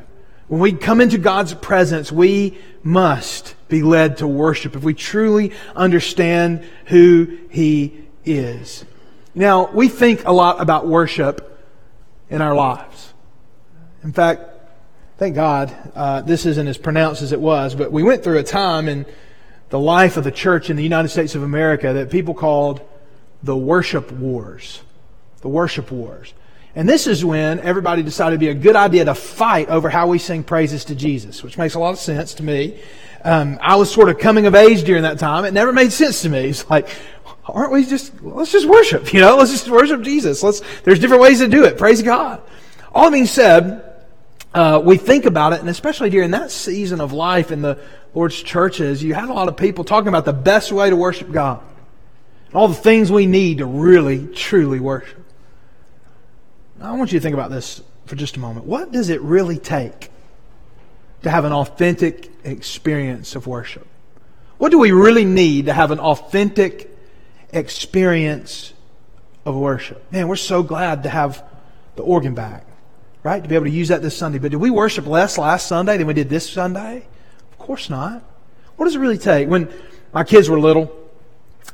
When 0.47 0.61
we 0.61 0.73
come 0.73 1.01
into 1.01 1.17
God's 1.17 1.53
presence, 1.53 2.11
we 2.11 2.57
must 2.83 3.55
be 3.67 3.81
led 3.81 4.17
to 4.17 4.27
worship 4.27 4.75
if 4.75 4.83
we 4.83 4.93
truly 4.93 5.51
understand 5.75 6.63
who 6.85 7.37
He 7.49 8.05
is. 8.25 8.85
Now, 9.33 9.71
we 9.71 9.89
think 9.89 10.25
a 10.25 10.31
lot 10.31 10.61
about 10.61 10.87
worship 10.87 11.51
in 12.29 12.41
our 12.41 12.55
lives. 12.55 13.13
In 14.03 14.13
fact, 14.13 14.41
thank 15.17 15.35
God 15.35 15.73
uh, 15.95 16.21
this 16.21 16.45
isn't 16.45 16.67
as 16.67 16.77
pronounced 16.77 17.21
as 17.21 17.31
it 17.31 17.41
was, 17.41 17.75
but 17.75 17.91
we 17.91 18.03
went 18.03 18.23
through 18.23 18.37
a 18.37 18.43
time 18.43 18.87
in 18.87 19.05
the 19.69 19.79
life 19.79 20.15
of 20.15 20.23
the 20.23 20.31
church 20.31 20.69
in 20.69 20.75
the 20.77 20.83
United 20.83 21.09
States 21.09 21.35
of 21.35 21.43
America 21.43 21.93
that 21.93 22.11
people 22.11 22.33
called 22.33 22.81
the 23.45 23.55
worship 23.55 24.11
wars. 24.11 24.81
The 25.41 25.49
worship 25.49 25.91
wars. 25.91 26.33
And 26.75 26.89
this 26.89 27.07
is 27.07 27.23
when 27.23 27.59
everybody 27.59 28.03
decided 28.03 28.33
it'd 28.33 28.39
be 28.41 28.49
a 28.49 28.53
good 28.53 28.75
idea 28.75 29.05
to 29.05 29.15
fight 29.15 29.69
over 29.69 29.87
how 29.89 30.07
we 30.07 30.17
sing 30.17 30.43
praises 30.43 30.85
to 30.85 30.95
Jesus, 30.95 31.43
which 31.43 31.57
makes 31.57 31.75
a 31.75 31.79
lot 31.79 31.91
of 31.91 31.99
sense 31.99 32.33
to 32.35 32.43
me. 32.43 32.81
Um, 33.23 33.59
I 33.61 33.75
was 33.75 33.91
sort 33.91 34.09
of 34.09 34.17
coming 34.17 34.45
of 34.45 34.55
age 34.55 34.83
during 34.83 35.03
that 35.03 35.19
time. 35.19 35.45
It 35.45 35.53
never 35.53 35.71
made 35.71 35.93
sense 35.93 36.23
to 36.23 36.29
me. 36.29 36.49
It's 36.49 36.69
like, 36.69 36.89
aren't 37.45 37.71
we 37.71 37.85
just, 37.85 38.19
let's 38.23 38.51
just 38.51 38.67
worship, 38.67 39.13
you 39.13 39.21
know, 39.21 39.37
let's 39.37 39.51
just 39.51 39.69
worship 39.69 40.01
Jesus. 40.01 40.43
Let's, 40.43 40.61
there's 40.83 40.99
different 40.99 41.21
ways 41.21 41.39
to 41.39 41.47
do 41.47 41.63
it. 41.63 41.77
Praise 41.77 42.01
God. 42.01 42.41
All 42.93 43.05
that 43.05 43.13
being 43.13 43.25
said, 43.27 44.05
uh, 44.53 44.81
we 44.83 44.97
think 44.97 45.25
about 45.25 45.53
it, 45.53 45.59
and 45.59 45.69
especially 45.69 46.09
during 46.09 46.31
that 46.31 46.49
season 46.49 46.99
of 46.99 47.13
life 47.13 47.51
in 47.51 47.61
the 47.61 47.77
Lord's 48.13 48.41
churches, 48.41 49.03
you 49.03 49.13
had 49.13 49.29
a 49.29 49.33
lot 49.33 49.47
of 49.47 49.55
people 49.55 49.83
talking 49.83 50.07
about 50.07 50.25
the 50.25 50.33
best 50.33 50.71
way 50.71 50.89
to 50.89 50.95
worship 50.95 51.31
God. 51.31 51.61
All 52.55 52.69
the 52.69 52.73
things 52.73 53.11
we 53.11 53.25
need 53.25 53.57
to 53.57 53.65
really, 53.65 54.27
truly 54.27 54.79
worship. 54.79 55.21
I 56.81 56.93
want 56.93 57.11
you 57.11 57.19
to 57.19 57.23
think 57.23 57.33
about 57.33 57.51
this 57.51 57.81
for 58.05 58.15
just 58.15 58.37
a 58.37 58.39
moment. 58.39 58.65
What 58.65 58.93
does 58.93 59.09
it 59.09 59.21
really 59.21 59.57
take 59.57 60.09
to 61.23 61.29
have 61.29 61.43
an 61.43 61.51
authentic 61.51 62.31
experience 62.45 63.35
of 63.35 63.45
worship? 63.45 63.85
What 64.57 64.71
do 64.71 64.79
we 64.79 64.91
really 64.91 65.25
need 65.25 65.65
to 65.65 65.73
have 65.73 65.91
an 65.91 65.99
authentic 65.99 66.89
experience 67.51 68.71
of 69.45 69.55
worship? 69.55 70.09
Man, 70.11 70.29
we're 70.29 70.37
so 70.37 70.63
glad 70.63 71.03
to 71.03 71.09
have 71.09 71.43
the 71.97 72.03
organ 72.03 72.35
back, 72.35 72.65
right? 73.21 73.43
To 73.43 73.49
be 73.49 73.55
able 73.55 73.65
to 73.65 73.71
use 73.71 73.89
that 73.89 74.01
this 74.01 74.17
Sunday. 74.17 74.39
But 74.39 74.51
did 74.51 74.57
we 74.57 74.69
worship 74.69 75.07
less 75.07 75.37
last 75.37 75.67
Sunday 75.67 75.97
than 75.97 76.07
we 76.07 76.13
did 76.13 76.29
this 76.29 76.49
Sunday? 76.49 77.05
Of 77.51 77.57
course 77.57 77.89
not. 77.89 78.23
What 78.77 78.85
does 78.85 78.95
it 78.95 78.99
really 78.99 79.17
take? 79.17 79.49
When 79.49 79.73
my 80.13 80.23
kids 80.23 80.49
were 80.49 80.59
little, 80.59 81.04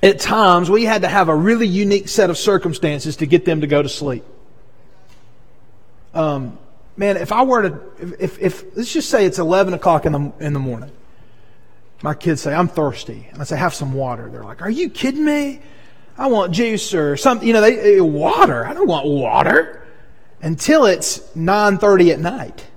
at 0.03 0.19
times 0.19 0.69
we 0.69 0.83
had 0.83 1.03
to 1.03 1.07
have 1.07 1.29
a 1.29 1.35
really 1.35 1.67
unique 1.67 2.07
set 2.07 2.29
of 2.29 2.37
circumstances 2.37 3.17
to 3.17 3.25
get 3.25 3.45
them 3.45 3.61
to 3.61 3.67
go 3.67 3.81
to 3.81 3.89
sleep. 3.89 4.23
Um, 6.13 6.57
man, 6.97 7.17
if 7.17 7.31
I 7.31 7.43
were 7.43 7.69
to, 7.69 7.81
if, 8.19 8.39
if, 8.39 8.75
let's 8.75 8.91
just 8.91 9.09
say 9.09 9.25
it's 9.25 9.39
11 9.39 9.73
o'clock 9.73 10.05
in 10.05 10.11
the, 10.11 10.33
in 10.39 10.53
the 10.53 10.59
morning. 10.59 10.91
My 12.03 12.15
kids 12.15 12.41
say, 12.41 12.53
I'm 12.53 12.67
thirsty. 12.67 13.27
And 13.31 13.41
I 13.41 13.45
say, 13.45 13.57
have 13.57 13.75
some 13.75 13.93
water. 13.93 14.27
They're 14.29 14.43
like, 14.43 14.61
are 14.61 14.69
you 14.69 14.89
kidding 14.89 15.23
me? 15.23 15.61
I 16.17 16.27
want 16.27 16.51
juice 16.51 16.93
or 16.93 17.15
something. 17.15 17.47
You 17.47 17.53
know, 17.53 17.61
they, 17.61 17.97
eh, 17.97 17.99
water. 18.01 18.65
I 18.65 18.73
don't 18.73 18.87
want 18.87 19.07
water 19.07 19.87
until 20.41 20.85
it's 20.85 21.19
9.30 21.35 22.13
at 22.13 22.19
night. 22.19 22.67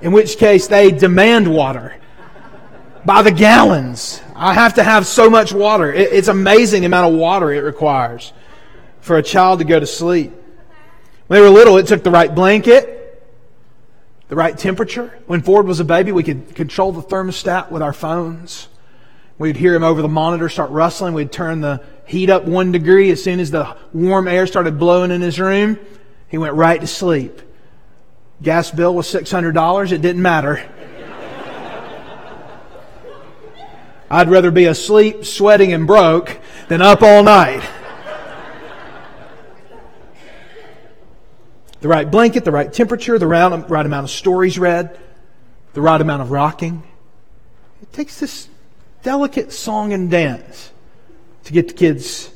In 0.00 0.12
which 0.12 0.38
case 0.38 0.68
they 0.68 0.92
demand 0.92 1.52
water 1.52 1.96
by 3.04 3.22
the 3.22 3.32
gallons. 3.32 4.20
I 4.38 4.54
have 4.54 4.74
to 4.74 4.84
have 4.84 5.04
so 5.06 5.28
much 5.28 5.52
water. 5.52 5.92
It, 5.92 6.12
it's 6.12 6.28
amazing 6.28 6.82
the 6.82 6.86
amount 6.86 7.12
of 7.12 7.18
water 7.18 7.52
it 7.52 7.64
requires 7.64 8.32
for 9.00 9.16
a 9.16 9.22
child 9.22 9.58
to 9.58 9.64
go 9.64 9.80
to 9.80 9.86
sleep. 9.86 10.32
When 11.26 11.38
they 11.38 11.42
were 11.42 11.50
little, 11.50 11.76
it 11.76 11.88
took 11.88 12.04
the 12.04 12.10
right 12.10 12.32
blanket, 12.32 12.94
the 14.28 14.36
right 14.36 14.56
temperature. 14.56 15.18
When 15.26 15.42
Ford 15.42 15.66
was 15.66 15.80
a 15.80 15.84
baby, 15.84 16.12
we 16.12 16.22
could 16.22 16.54
control 16.54 16.92
the 16.92 17.02
thermostat 17.02 17.72
with 17.72 17.82
our 17.82 17.92
phones. 17.92 18.68
We'd 19.38 19.56
hear 19.56 19.74
him 19.74 19.82
over 19.82 20.02
the 20.02 20.08
monitor 20.08 20.48
start 20.48 20.70
rustling. 20.70 21.14
We'd 21.14 21.32
turn 21.32 21.60
the 21.60 21.82
heat 22.06 22.30
up 22.30 22.44
one 22.44 22.70
degree. 22.70 23.10
As 23.10 23.22
soon 23.22 23.40
as 23.40 23.50
the 23.50 23.76
warm 23.92 24.28
air 24.28 24.46
started 24.46 24.78
blowing 24.78 25.10
in 25.10 25.20
his 25.20 25.40
room, 25.40 25.78
he 26.28 26.38
went 26.38 26.54
right 26.54 26.80
to 26.80 26.86
sleep. 26.86 27.40
Gas 28.40 28.70
bill 28.70 28.94
was 28.94 29.08
$600. 29.08 29.92
It 29.92 30.00
didn't 30.00 30.22
matter. 30.22 30.68
I'd 34.10 34.30
rather 34.30 34.50
be 34.50 34.64
asleep, 34.64 35.24
sweating, 35.24 35.72
and 35.72 35.86
broke 35.86 36.38
than 36.68 36.80
up 36.80 37.02
all 37.02 37.22
night. 37.22 37.62
The 41.80 41.88
right 41.88 42.10
blanket, 42.10 42.44
the 42.44 42.50
right 42.50 42.72
temperature, 42.72 43.18
the 43.18 43.26
right, 43.26 43.52
amount 43.52 44.04
of 44.04 44.10
stories 44.10 44.58
read, 44.58 44.98
the 45.74 45.80
right 45.80 46.00
amount 46.00 46.22
of 46.22 46.30
rocking. 46.30 46.82
It 47.82 47.92
takes 47.92 48.18
this 48.18 48.48
delicate 49.02 49.52
song 49.52 49.92
and 49.92 50.10
dance 50.10 50.72
to 51.44 51.52
get 51.52 51.68
the 51.68 51.74
kids 51.74 52.30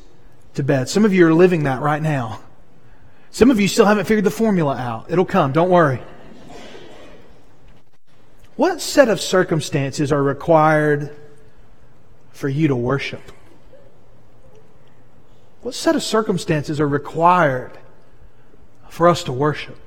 to 0.54 0.62
bed. 0.62 0.88
Some 0.88 1.04
of 1.04 1.12
you 1.12 1.26
are 1.26 1.34
living 1.34 1.64
that 1.64 1.80
right 1.80 2.00
now. 2.00 2.40
Some 3.30 3.50
of 3.50 3.58
you 3.58 3.66
still 3.66 3.86
haven't 3.86 4.04
figured 4.04 4.24
the 4.24 4.30
formula 4.30 4.76
out. 4.76 5.10
It'll 5.10 5.24
come, 5.24 5.52
don't 5.52 5.70
worry. 5.70 6.02
What 8.56 8.80
set 8.82 9.08
of 9.08 9.20
circumstances 9.20 10.12
are 10.12 10.22
required 10.22 11.16
for 12.32 12.48
you 12.48 12.68
to 12.68 12.76
worship? 12.76 13.32
What 15.62 15.74
set 15.74 15.94
of 15.94 16.02
circumstances 16.02 16.80
are 16.80 16.88
required 16.88 17.78
for 18.88 19.08
us 19.08 19.22
to 19.24 19.32
worship? 19.32 19.78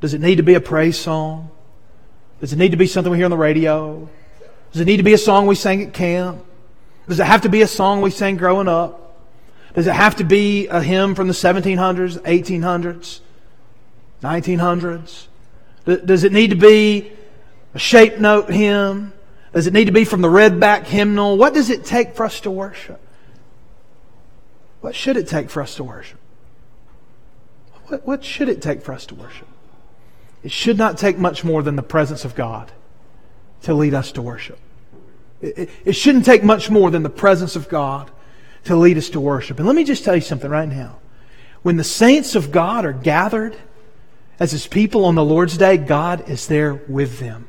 Does 0.00 0.14
it 0.14 0.20
need 0.20 0.36
to 0.36 0.42
be 0.42 0.54
a 0.54 0.60
praise 0.60 0.98
song? 0.98 1.50
Does 2.40 2.52
it 2.52 2.56
need 2.56 2.70
to 2.70 2.76
be 2.76 2.86
something 2.86 3.10
we 3.10 3.18
hear 3.18 3.26
on 3.26 3.30
the 3.30 3.36
radio? 3.36 4.08
Does 4.72 4.80
it 4.80 4.86
need 4.86 4.98
to 4.98 5.02
be 5.02 5.12
a 5.12 5.18
song 5.18 5.46
we 5.46 5.54
sang 5.54 5.82
at 5.82 5.92
camp? 5.92 6.44
Does 7.08 7.20
it 7.20 7.26
have 7.26 7.42
to 7.42 7.48
be 7.48 7.62
a 7.62 7.66
song 7.66 8.00
we 8.00 8.10
sang 8.10 8.36
growing 8.36 8.68
up? 8.68 9.16
Does 9.74 9.86
it 9.86 9.94
have 9.94 10.16
to 10.16 10.24
be 10.24 10.66
a 10.68 10.82
hymn 10.82 11.14
from 11.14 11.26
the 11.26 11.34
1700s, 11.34 12.18
1800s, 12.20 13.20
1900s? 14.22 15.26
Does 16.04 16.24
it 16.24 16.32
need 16.32 16.50
to 16.50 16.56
be 16.56 17.12
a 17.74 17.78
shape 17.78 18.18
note 18.18 18.50
hymn? 18.50 19.12
Does 19.52 19.66
it 19.66 19.72
need 19.72 19.86
to 19.86 19.92
be 19.92 20.04
from 20.04 20.20
the 20.20 20.30
red 20.30 20.60
back 20.60 20.86
hymnal? 20.86 21.36
What 21.36 21.54
does 21.54 21.70
it 21.70 21.84
take 21.84 22.14
for 22.14 22.24
us 22.24 22.40
to 22.40 22.50
worship? 22.50 23.00
What 24.80 24.94
should 24.94 25.16
it 25.16 25.28
take 25.28 25.50
for 25.50 25.62
us 25.62 25.74
to 25.76 25.84
worship? 25.84 26.18
What, 27.86 28.06
what 28.06 28.24
should 28.24 28.48
it 28.48 28.60
take 28.60 28.82
for 28.82 28.92
us 28.92 29.06
to 29.06 29.14
worship? 29.14 29.48
It 30.42 30.52
should 30.52 30.78
not 30.78 30.98
take 30.98 31.18
much 31.18 31.42
more 31.42 31.62
than 31.62 31.76
the 31.76 31.82
presence 31.82 32.24
of 32.24 32.34
God 32.34 32.70
to 33.62 33.74
lead 33.74 33.94
us 33.94 34.12
to 34.12 34.22
worship. 34.22 34.58
It, 35.40 35.58
it, 35.58 35.70
it 35.84 35.92
shouldn't 35.94 36.24
take 36.24 36.44
much 36.44 36.70
more 36.70 36.90
than 36.90 37.02
the 37.02 37.10
presence 37.10 37.56
of 37.56 37.68
God 37.68 38.10
to 38.64 38.76
lead 38.76 38.98
us 38.98 39.10
to 39.10 39.20
worship. 39.20 39.58
And 39.58 39.66
let 39.66 39.74
me 39.74 39.84
just 39.84 40.04
tell 40.04 40.14
you 40.14 40.20
something 40.20 40.50
right 40.50 40.68
now. 40.68 40.98
When 41.62 41.76
the 41.76 41.84
saints 41.84 42.34
of 42.34 42.52
God 42.52 42.84
are 42.84 42.92
gathered 42.92 43.56
as 44.38 44.52
His 44.52 44.66
people 44.66 45.04
on 45.04 45.14
the 45.14 45.24
Lord's 45.24 45.56
day, 45.56 45.76
God 45.76 46.28
is 46.28 46.46
there 46.46 46.74
with 46.74 47.18
them. 47.18 47.48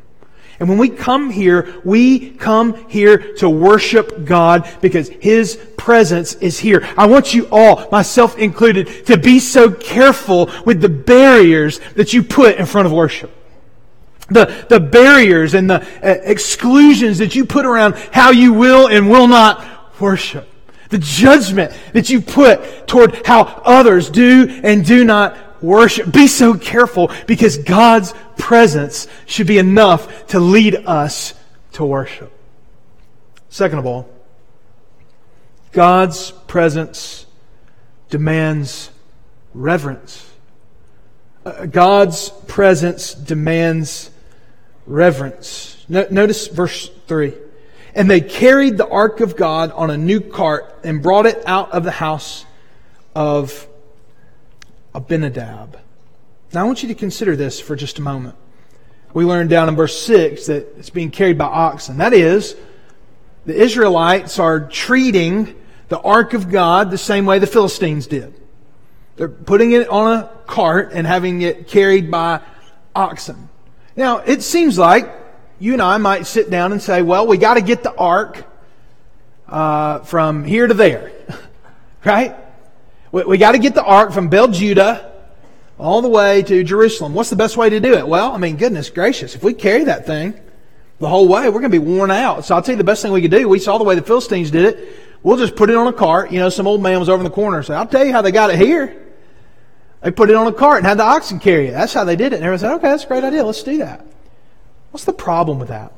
And 0.59 0.67
when 0.67 0.77
we 0.77 0.89
come 0.89 1.29
here, 1.29 1.81
we 1.85 2.31
come 2.31 2.89
here 2.89 3.33
to 3.35 3.49
worship 3.49 4.25
God 4.25 4.69
because 4.81 5.07
His 5.07 5.55
presence 5.77 6.33
is 6.35 6.59
here. 6.59 6.87
I 6.97 7.07
want 7.07 7.33
you 7.33 7.47
all, 7.49 7.87
myself 7.91 8.37
included, 8.37 9.05
to 9.05 9.17
be 9.17 9.39
so 9.39 9.71
careful 9.71 10.51
with 10.65 10.81
the 10.81 10.89
barriers 10.89 11.79
that 11.95 12.13
you 12.13 12.23
put 12.23 12.57
in 12.57 12.65
front 12.65 12.87
of 12.87 12.91
worship. 12.91 13.33
The, 14.27 14.65
the 14.69 14.79
barriers 14.79 15.53
and 15.53 15.69
the 15.69 15.81
uh, 15.81 16.19
exclusions 16.23 17.17
that 17.19 17.35
you 17.35 17.45
put 17.45 17.65
around 17.65 17.95
how 18.11 18.31
you 18.31 18.53
will 18.53 18.87
and 18.87 19.09
will 19.09 19.27
not 19.27 19.65
worship. 19.99 20.47
The 20.89 20.99
judgment 20.99 21.71
that 21.93 22.09
you 22.09 22.21
put 22.21 22.87
toward 22.87 23.25
how 23.25 23.43
others 23.63 24.09
do 24.09 24.59
and 24.63 24.85
do 24.85 25.03
not 25.03 25.37
worship. 25.61 26.11
Be 26.11 26.27
so 26.27 26.53
careful 26.53 27.11
because 27.27 27.57
God's 27.57 28.13
presence 28.37 29.07
should 29.25 29.47
be 29.47 29.57
enough 29.57 30.27
to 30.27 30.39
lead 30.39 30.75
us 30.75 31.33
to 31.73 31.85
worship. 31.85 32.31
Second 33.49 33.79
of 33.79 33.85
all, 33.85 34.09
God's 35.71 36.31
presence 36.47 37.25
demands 38.09 38.89
reverence. 39.53 40.29
Uh, 41.45 41.65
God's 41.65 42.29
presence 42.47 43.13
demands 43.13 44.09
reverence. 44.85 45.85
No, 45.87 46.07
notice 46.09 46.47
verse 46.47 46.89
3. 47.07 47.33
And 47.95 48.09
they 48.09 48.21
carried 48.21 48.77
the 48.77 48.87
ark 48.87 49.19
of 49.19 49.35
God 49.35 49.71
on 49.71 49.89
a 49.89 49.97
new 49.97 50.21
cart 50.21 50.79
and 50.83 51.01
brought 51.01 51.25
it 51.25 51.41
out 51.45 51.71
of 51.71 51.83
the 51.83 51.91
house 51.91 52.45
of 53.15 53.67
Abinadab. 54.99 55.79
Now 56.53 56.61
I 56.61 56.63
want 56.65 56.83
you 56.83 56.89
to 56.89 56.95
consider 56.95 57.37
this 57.37 57.59
for 57.59 57.75
just 57.75 57.99
a 57.99 58.01
moment. 58.01 58.35
We 59.13 59.23
learned 59.23 59.49
down 59.49 59.69
in 59.69 59.75
verse 59.75 59.99
6 60.01 60.47
that 60.47 60.77
it's 60.77 60.89
being 60.89 61.09
carried 61.09 61.37
by 61.37 61.45
oxen. 61.45 61.97
That 61.97 62.13
is, 62.13 62.55
the 63.45 63.55
Israelites 63.55 64.39
are 64.39 64.67
treating 64.67 65.55
the 65.87 65.99
ark 66.01 66.33
of 66.33 66.51
God 66.51 66.91
the 66.91 66.97
same 66.97 67.25
way 67.25 67.39
the 67.39 67.47
Philistines 67.47 68.07
did. 68.07 68.35
They're 69.15 69.29
putting 69.29 69.71
it 69.71 69.87
on 69.87 70.17
a 70.17 70.29
cart 70.45 70.91
and 70.93 71.07
having 71.07 71.41
it 71.41 71.67
carried 71.67 72.11
by 72.11 72.41
oxen. 72.93 73.49
Now, 73.95 74.17
it 74.17 74.43
seems 74.43 74.77
like 74.77 75.09
you 75.59 75.73
and 75.73 75.81
I 75.81 75.97
might 75.97 76.27
sit 76.27 76.49
down 76.49 76.73
and 76.73 76.81
say, 76.81 77.01
well, 77.01 77.25
we 77.25 77.37
got 77.37 77.53
to 77.53 77.61
get 77.61 77.83
the 77.83 77.95
ark 77.95 78.45
uh, 79.47 79.99
from 79.99 80.43
here 80.43 80.67
to 80.67 80.73
there, 80.73 81.11
right? 82.05 82.35
We, 83.11 83.23
we 83.23 83.37
got 83.37 83.53
to 83.53 83.59
get 83.59 83.75
the 83.75 83.83
ark 83.83 84.11
from 84.11 84.29
Baal 84.29 84.47
Judah 84.47 85.13
all 85.77 86.01
the 86.01 86.09
way 86.09 86.41
to 86.43 86.63
Jerusalem. 86.63 87.13
What's 87.13 87.29
the 87.29 87.35
best 87.35 87.57
way 87.57 87.69
to 87.69 87.79
do 87.79 87.93
it? 87.93 88.07
Well, 88.07 88.33
I 88.33 88.37
mean, 88.37 88.57
goodness 88.57 88.89
gracious, 88.89 89.35
if 89.35 89.43
we 89.43 89.53
carry 89.53 89.85
that 89.85 90.05
thing 90.05 90.39
the 90.99 91.07
whole 91.07 91.27
way, 91.27 91.45
we're 91.45 91.61
going 91.61 91.71
to 91.71 91.79
be 91.79 91.79
worn 91.79 92.11
out. 92.11 92.45
So 92.45 92.55
I'll 92.55 92.61
tell 92.61 92.73
you 92.73 92.77
the 92.77 92.83
best 92.83 93.01
thing 93.01 93.11
we 93.11 93.21
could 93.21 93.31
do. 93.31 93.47
We 93.47 93.59
saw 93.59 93.77
the 93.77 93.83
way 93.83 93.95
the 93.95 94.01
Philistines 94.01 94.51
did 94.51 94.65
it. 94.65 94.99
We'll 95.23 95.37
just 95.37 95.55
put 95.55 95.69
it 95.69 95.75
on 95.75 95.87
a 95.87 95.93
cart. 95.93 96.31
You 96.31 96.39
know, 96.39 96.49
some 96.49 96.67
old 96.67 96.81
man 96.81 96.99
was 96.99 97.09
over 97.09 97.19
in 97.19 97.23
the 97.23 97.33
corner 97.33 97.57
and 97.57 97.65
said, 97.65 97.77
I'll 97.77 97.87
tell 97.87 98.05
you 98.05 98.11
how 98.11 98.21
they 98.21 98.31
got 98.31 98.49
it 98.49 98.57
here. 98.57 99.05
They 100.01 100.11
put 100.11 100.29
it 100.29 100.35
on 100.35 100.47
a 100.47 100.53
cart 100.53 100.77
and 100.77 100.87
had 100.87 100.97
the 100.97 101.03
oxen 101.03 101.39
carry 101.39 101.67
it. 101.67 101.71
That's 101.71 101.93
how 101.93 102.05
they 102.05 102.15
did 102.15 102.33
it. 102.33 102.37
And 102.37 102.45
everyone 102.45 102.59
said, 102.59 102.73
okay, 102.75 102.87
that's 102.89 103.03
a 103.03 103.07
great 103.07 103.23
idea. 103.23 103.43
Let's 103.43 103.63
do 103.63 103.77
that. 103.79 104.05
What's 104.91 105.05
the 105.05 105.13
problem 105.13 105.59
with 105.59 105.69
that? 105.69 105.91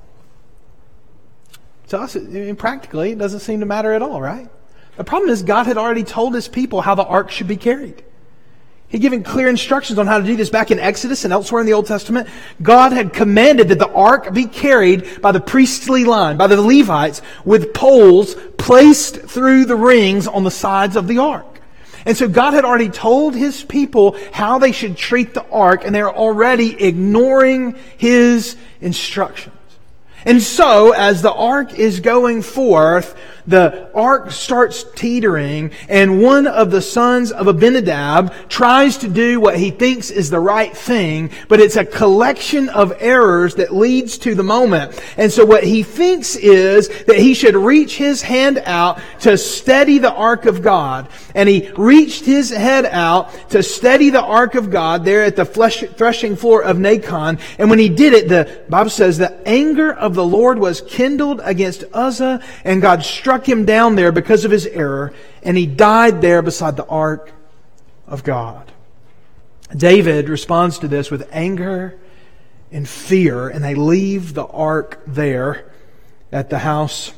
To 1.89 1.99
us, 1.99 2.15
I 2.15 2.53
practically, 2.53 3.11
it 3.11 3.17
doesn't 3.17 3.41
seem 3.41 3.59
to 3.59 3.65
matter 3.65 3.93
at 3.93 4.01
all, 4.01 4.21
right? 4.21 4.49
The 5.01 5.05
problem 5.05 5.31
is 5.31 5.41
God 5.41 5.65
had 5.65 5.79
already 5.79 6.03
told 6.03 6.35
his 6.35 6.47
people 6.47 6.79
how 6.79 6.93
the 6.93 7.03
ark 7.03 7.31
should 7.31 7.47
be 7.47 7.57
carried. 7.57 8.03
He'd 8.87 9.01
given 9.01 9.23
clear 9.23 9.49
instructions 9.49 9.97
on 9.97 10.05
how 10.05 10.19
to 10.19 10.23
do 10.23 10.35
this 10.35 10.51
back 10.51 10.69
in 10.69 10.77
Exodus 10.77 11.23
and 11.23 11.33
elsewhere 11.33 11.59
in 11.59 11.65
the 11.65 11.73
Old 11.73 11.87
Testament. 11.87 12.29
God 12.61 12.91
had 12.91 13.11
commanded 13.11 13.69
that 13.69 13.79
the 13.79 13.91
ark 13.91 14.31
be 14.31 14.45
carried 14.45 15.19
by 15.19 15.31
the 15.31 15.39
priestly 15.39 16.05
line, 16.05 16.37
by 16.37 16.45
the 16.45 16.61
Levites, 16.61 17.23
with 17.43 17.73
poles 17.73 18.35
placed 18.59 19.15
through 19.15 19.65
the 19.65 19.75
rings 19.75 20.27
on 20.27 20.43
the 20.43 20.51
sides 20.51 20.95
of 20.95 21.07
the 21.07 21.17
ark. 21.17 21.61
And 22.05 22.15
so 22.15 22.27
God 22.27 22.53
had 22.53 22.63
already 22.63 22.89
told 22.89 23.33
his 23.33 23.63
people 23.63 24.15
how 24.31 24.59
they 24.59 24.71
should 24.71 24.97
treat 24.97 25.33
the 25.33 25.49
ark, 25.49 25.81
and 25.83 25.95
they're 25.95 26.15
already 26.15 26.79
ignoring 26.79 27.75
his 27.97 28.55
instructions. 28.81 29.55
And 30.25 30.41
so, 30.41 30.91
as 30.91 31.21
the 31.21 31.33
ark 31.33 31.73
is 31.73 31.99
going 31.99 32.41
forth, 32.41 33.15
the 33.47 33.89
ark 33.93 34.31
starts 34.31 34.85
teetering, 34.95 35.71
and 35.89 36.21
one 36.21 36.47
of 36.47 36.71
the 36.71 36.81
sons 36.81 37.31
of 37.31 37.47
Abinadab 37.47 38.49
tries 38.49 38.97
to 38.97 39.07
do 39.07 39.39
what 39.39 39.57
he 39.57 39.71
thinks 39.71 40.09
is 40.11 40.29
the 40.29 40.39
right 40.39 40.75
thing, 40.75 41.31
but 41.47 41.59
it's 41.59 41.75
a 41.75 41.85
collection 41.85 42.69
of 42.69 42.93
errors 42.99 43.55
that 43.55 43.73
leads 43.73 44.17
to 44.19 44.35
the 44.35 44.43
moment. 44.43 45.01
And 45.17 45.31
so 45.31 45.45
what 45.45 45.63
he 45.63 45.83
thinks 45.83 46.35
is 46.35 46.87
that 47.05 47.17
he 47.17 47.33
should 47.33 47.55
reach 47.55 47.97
his 47.97 48.21
hand 48.21 48.59
out 48.65 49.01
to 49.21 49.37
steady 49.37 49.97
the 49.97 50.13
ark 50.13 50.45
of 50.45 50.61
God. 50.61 51.09
And 51.33 51.49
he 51.49 51.71
reached 51.71 52.25
his 52.25 52.49
head 52.49 52.85
out 52.85 53.49
to 53.49 53.63
steady 53.63 54.09
the 54.09 54.21
ark 54.21 54.55
of 54.55 54.69
God 54.69 55.03
there 55.03 55.23
at 55.23 55.35
the 55.35 55.45
threshing 55.45 56.35
floor 56.35 56.63
of 56.63 56.77
Nacon. 56.77 57.39
And 57.57 57.69
when 57.69 57.79
he 57.79 57.89
did 57.89 58.13
it, 58.13 58.29
the 58.29 58.61
Bible 58.69 58.89
says 58.89 59.17
the 59.17 59.35
anger 59.47 59.93
of 59.93 60.10
the 60.13 60.25
Lord 60.25 60.59
was 60.59 60.81
kindled 60.81 61.41
against 61.43 61.83
Uzzah, 61.93 62.43
and 62.63 62.81
God 62.81 63.03
struck 63.03 63.47
him 63.47 63.65
down 63.65 63.95
there 63.95 64.11
because 64.11 64.45
of 64.45 64.51
his 64.51 64.65
error, 64.67 65.13
and 65.43 65.57
he 65.57 65.65
died 65.65 66.21
there 66.21 66.41
beside 66.41 66.77
the 66.77 66.85
ark 66.87 67.31
of 68.07 68.23
God. 68.23 68.71
David 69.75 70.29
responds 70.29 70.79
to 70.79 70.87
this 70.87 71.09
with 71.09 71.27
anger 71.31 71.97
and 72.71 72.87
fear, 72.87 73.47
and 73.47 73.63
they 73.63 73.75
leave 73.75 74.33
the 74.33 74.45
ark 74.45 75.01
there 75.05 75.71
at 76.31 76.49
the 76.49 76.59
house 76.59 77.13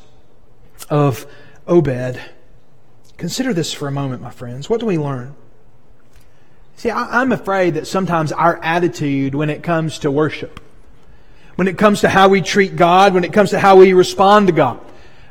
of 0.90 1.26
Obed. 1.66 2.20
Consider 3.16 3.52
this 3.52 3.72
for 3.72 3.88
a 3.88 3.92
moment, 3.92 4.22
my 4.22 4.30
friends. 4.30 4.68
What 4.68 4.80
do 4.80 4.86
we 4.86 4.98
learn? 4.98 5.34
See, 6.76 6.90
I'm 6.90 7.32
afraid 7.32 7.74
that 7.74 7.86
sometimes 7.86 8.32
our 8.32 8.62
attitude 8.62 9.34
when 9.34 9.48
it 9.48 9.62
comes 9.62 10.00
to 10.00 10.10
worship, 10.10 10.60
when 11.56 11.68
it 11.68 11.78
comes 11.78 12.00
to 12.02 12.08
how 12.08 12.28
we 12.28 12.40
treat 12.40 12.76
God, 12.76 13.14
when 13.14 13.24
it 13.24 13.32
comes 13.32 13.50
to 13.50 13.58
how 13.58 13.76
we 13.76 13.92
respond 13.92 14.48
to 14.48 14.52
God, 14.52 14.80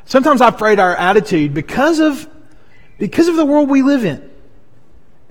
Sometimes 0.06 0.40
I'm 0.40 0.54
afraid 0.54 0.78
our 0.78 0.94
attitude, 0.96 1.54
because 1.54 1.98
of, 1.98 2.28
because 2.98 3.28
of 3.28 3.36
the 3.36 3.44
world 3.44 3.70
we 3.70 3.82
live 3.82 4.04
in, 4.04 4.30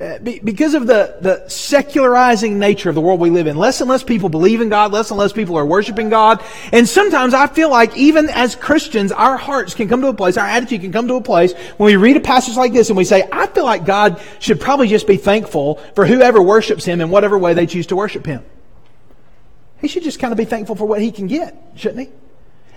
uh, 0.01 0.17
because 0.17 0.73
of 0.73 0.87
the, 0.87 1.17
the 1.21 1.47
secularizing 1.47 2.57
nature 2.57 2.89
of 2.89 2.95
the 2.95 3.01
world 3.01 3.19
we 3.19 3.29
live 3.29 3.45
in, 3.45 3.55
less 3.55 3.81
and 3.81 3.89
less 3.89 4.03
people 4.03 4.29
believe 4.29 4.61
in 4.61 4.69
God, 4.69 4.91
less 4.91 5.11
and 5.11 5.19
less 5.19 5.31
people 5.31 5.55
are 5.57 5.65
worshiping 5.65 6.09
God. 6.09 6.43
And 6.71 6.89
sometimes 6.89 7.35
I 7.35 7.45
feel 7.45 7.69
like 7.69 7.95
even 7.95 8.29
as 8.29 8.55
Christians, 8.55 9.11
our 9.11 9.37
hearts 9.37 9.75
can 9.75 9.87
come 9.87 10.01
to 10.01 10.07
a 10.07 10.13
place, 10.13 10.37
our 10.37 10.47
attitude 10.47 10.81
can 10.81 10.91
come 10.91 11.07
to 11.07 11.15
a 11.15 11.21
place 11.21 11.53
when 11.77 11.85
we 11.85 11.95
read 11.95 12.17
a 12.17 12.21
passage 12.21 12.57
like 12.57 12.73
this 12.73 12.89
and 12.89 12.97
we 12.97 13.05
say, 13.05 13.29
I 13.31 13.45
feel 13.45 13.65
like 13.65 13.85
God 13.85 14.19
should 14.39 14.59
probably 14.59 14.87
just 14.87 15.05
be 15.05 15.17
thankful 15.17 15.75
for 15.93 16.07
whoever 16.07 16.41
worships 16.41 16.83
Him 16.83 16.99
in 16.99 17.11
whatever 17.11 17.37
way 17.37 17.53
they 17.53 17.67
choose 17.67 17.85
to 17.87 17.95
worship 17.95 18.25
Him. 18.25 18.43
He 19.83 19.89
should 19.89 20.03
just 20.03 20.17
kind 20.17 20.31
of 20.31 20.37
be 20.37 20.45
thankful 20.45 20.75
for 20.77 20.85
what 20.85 21.01
He 21.01 21.11
can 21.11 21.27
get, 21.27 21.61
shouldn't 21.75 22.07
He? 22.07 22.15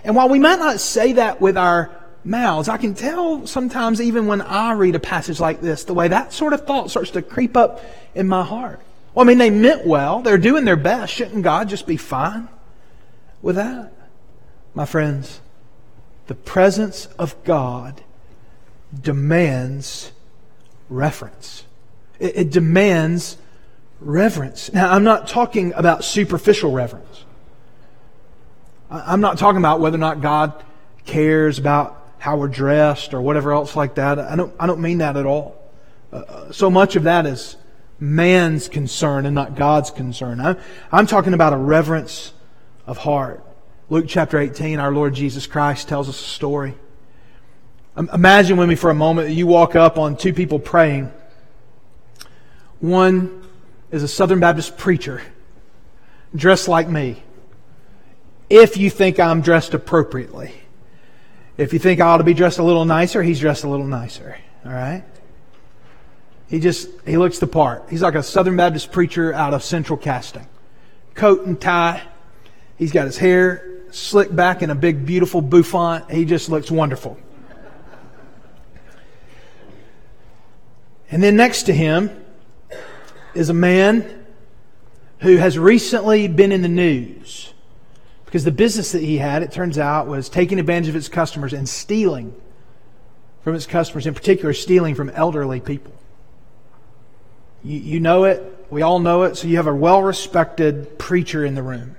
And 0.03 0.13
while 0.13 0.27
we 0.27 0.39
might 0.39 0.59
not 0.59 0.81
say 0.81 1.13
that 1.13 1.39
with 1.39 1.57
our 1.57 1.89
mouths, 2.25 2.67
I 2.67 2.75
can 2.75 2.95
tell 2.95 3.47
sometimes 3.47 4.01
even 4.01 4.27
when 4.27 4.41
I 4.41 4.73
read 4.73 4.93
a 4.93 4.99
passage 4.99 5.39
like 5.39 5.61
this, 5.61 5.85
the 5.85 5.93
way 5.93 6.09
that 6.09 6.33
sort 6.33 6.51
of 6.51 6.67
thought 6.67 6.89
starts 6.89 7.11
to 7.11 7.21
creep 7.21 7.55
up 7.55 7.81
in 8.13 8.27
my 8.27 8.43
heart. 8.43 8.81
Well, 9.15 9.25
I 9.25 9.27
mean, 9.27 9.37
they 9.37 9.49
meant 9.49 9.87
well. 9.87 10.21
They're 10.21 10.37
doing 10.37 10.65
their 10.65 10.75
best. 10.75 11.13
Shouldn't 11.13 11.43
God 11.43 11.69
just 11.69 11.87
be 11.87 11.95
fine 11.95 12.49
with 13.41 13.55
that? 13.55 13.93
My 14.75 14.83
friends, 14.83 15.39
the 16.27 16.35
presence 16.35 17.05
of 17.17 17.41
God 17.45 18.01
demands 19.01 20.11
reference. 20.89 21.63
It, 22.19 22.35
it 22.35 22.49
demands 22.51 23.37
reverence. 23.99 24.71
Now, 24.71 24.91
I'm 24.91 25.03
not 25.03 25.27
talking 25.27 25.73
about 25.73 26.03
superficial 26.03 26.71
reverence. 26.71 27.25
I'm 28.89 29.21
not 29.21 29.37
talking 29.37 29.57
about 29.57 29.79
whether 29.79 29.95
or 29.95 29.99
not 29.99 30.21
God 30.21 30.63
cares 31.05 31.59
about 31.59 32.07
how 32.19 32.37
we're 32.37 32.47
dressed 32.47 33.13
or 33.13 33.21
whatever 33.21 33.51
else 33.53 33.75
like 33.75 33.95
that. 33.95 34.19
I 34.19 34.35
don't, 34.35 34.53
I 34.59 34.67
don't 34.67 34.81
mean 34.81 34.99
that 34.99 35.17
at 35.17 35.25
all. 35.25 35.55
Uh, 36.11 36.17
uh, 36.17 36.51
so 36.51 36.69
much 36.69 36.95
of 36.95 37.03
that 37.03 37.25
is 37.25 37.57
man's 37.99 38.69
concern 38.69 39.25
and 39.25 39.35
not 39.35 39.55
God's 39.55 39.91
concern. 39.91 40.39
I'm, 40.39 40.57
I'm 40.91 41.07
talking 41.07 41.33
about 41.33 41.53
a 41.53 41.57
reverence 41.57 42.33
of 42.85 42.97
heart. 42.97 43.43
Luke 43.89 44.05
chapter 44.07 44.39
18, 44.39 44.79
our 44.79 44.91
Lord 44.91 45.13
Jesus 45.13 45.47
Christ 45.47 45.87
tells 45.87 46.07
us 46.07 46.19
a 46.19 46.23
story. 46.23 46.75
Imagine 47.97 48.57
with 48.57 48.69
me 48.69 48.75
for 48.75 48.89
a 48.89 48.95
moment 48.95 49.27
that 49.27 49.33
you 49.33 49.47
walk 49.47 49.75
up 49.75 49.97
on 49.97 50.15
two 50.15 50.33
people 50.33 50.59
praying. 50.59 51.11
One 52.79 53.46
is 53.91 54.03
a 54.03 54.07
Southern 54.07 54.39
Baptist 54.39 54.77
preacher 54.77 55.21
dressed 56.35 56.67
like 56.67 56.89
me 56.89 57.23
if 58.49 58.77
you 58.77 58.89
think 58.89 59.19
I'm 59.19 59.41
dressed 59.41 59.73
appropriately. 59.73 60.53
If 61.57 61.73
you 61.73 61.79
think 61.79 61.99
I 61.99 62.07
ought 62.07 62.17
to 62.17 62.23
be 62.23 62.33
dressed 62.33 62.59
a 62.59 62.63
little 62.63 62.85
nicer, 62.85 63.23
he's 63.23 63.39
dressed 63.39 63.63
a 63.63 63.69
little 63.69 63.87
nicer. 63.87 64.37
All 64.65 64.71
right? 64.71 65.03
He 66.49 66.59
just, 66.59 66.89
he 67.05 67.17
looks 67.17 67.39
the 67.39 67.47
part. 67.47 67.85
He's 67.89 68.01
like 68.01 68.15
a 68.15 68.23
Southern 68.23 68.55
Baptist 68.55 68.91
preacher 68.91 69.33
out 69.33 69.53
of 69.53 69.63
central 69.63 69.97
casting. 69.97 70.47
Coat 71.13 71.45
and 71.45 71.59
tie. 71.59 72.03
He's 72.77 72.91
got 72.91 73.05
his 73.05 73.17
hair 73.17 73.67
slicked 73.89 74.35
back 74.35 74.61
in 74.61 74.69
a 74.69 74.75
big, 74.75 75.05
beautiful 75.05 75.41
bouffant. 75.41 76.11
He 76.11 76.25
just 76.25 76.49
looks 76.49 76.69
wonderful. 76.69 77.17
And 81.09 81.23
then 81.23 81.35
next 81.35 81.63
to 81.63 81.73
him 81.73 82.25
is 83.37 83.49
a 83.49 83.53
man 83.53 84.25
who 85.19 85.37
has 85.37 85.57
recently 85.57 86.27
been 86.27 86.51
in 86.51 86.61
the 86.61 86.67
news 86.67 87.53
because 88.25 88.43
the 88.43 88.51
business 88.51 88.91
that 88.91 89.01
he 89.01 89.17
had, 89.17 89.41
it 89.41 89.51
turns 89.51 89.77
out, 89.77 90.07
was 90.07 90.27
taking 90.27 90.59
advantage 90.59 90.89
of 90.89 90.95
its 90.95 91.07
customers 91.07 91.53
and 91.53 91.67
stealing 91.67 92.35
from 93.41 93.55
its 93.55 93.65
customers, 93.65 94.05
in 94.05 94.13
particular, 94.13 94.53
stealing 94.53 94.95
from 94.95 95.09
elderly 95.11 95.61
people. 95.61 95.93
You, 97.63 97.79
you 97.79 97.99
know 97.99 98.25
it. 98.25 98.43
We 98.69 98.81
all 98.81 98.99
know 98.99 99.23
it. 99.23 99.37
So 99.37 99.47
you 99.47 99.55
have 99.57 99.67
a 99.67 99.73
well 99.73 100.01
respected 100.01 100.99
preacher 100.99 101.45
in 101.45 101.55
the 101.55 101.63
room. 101.63 101.95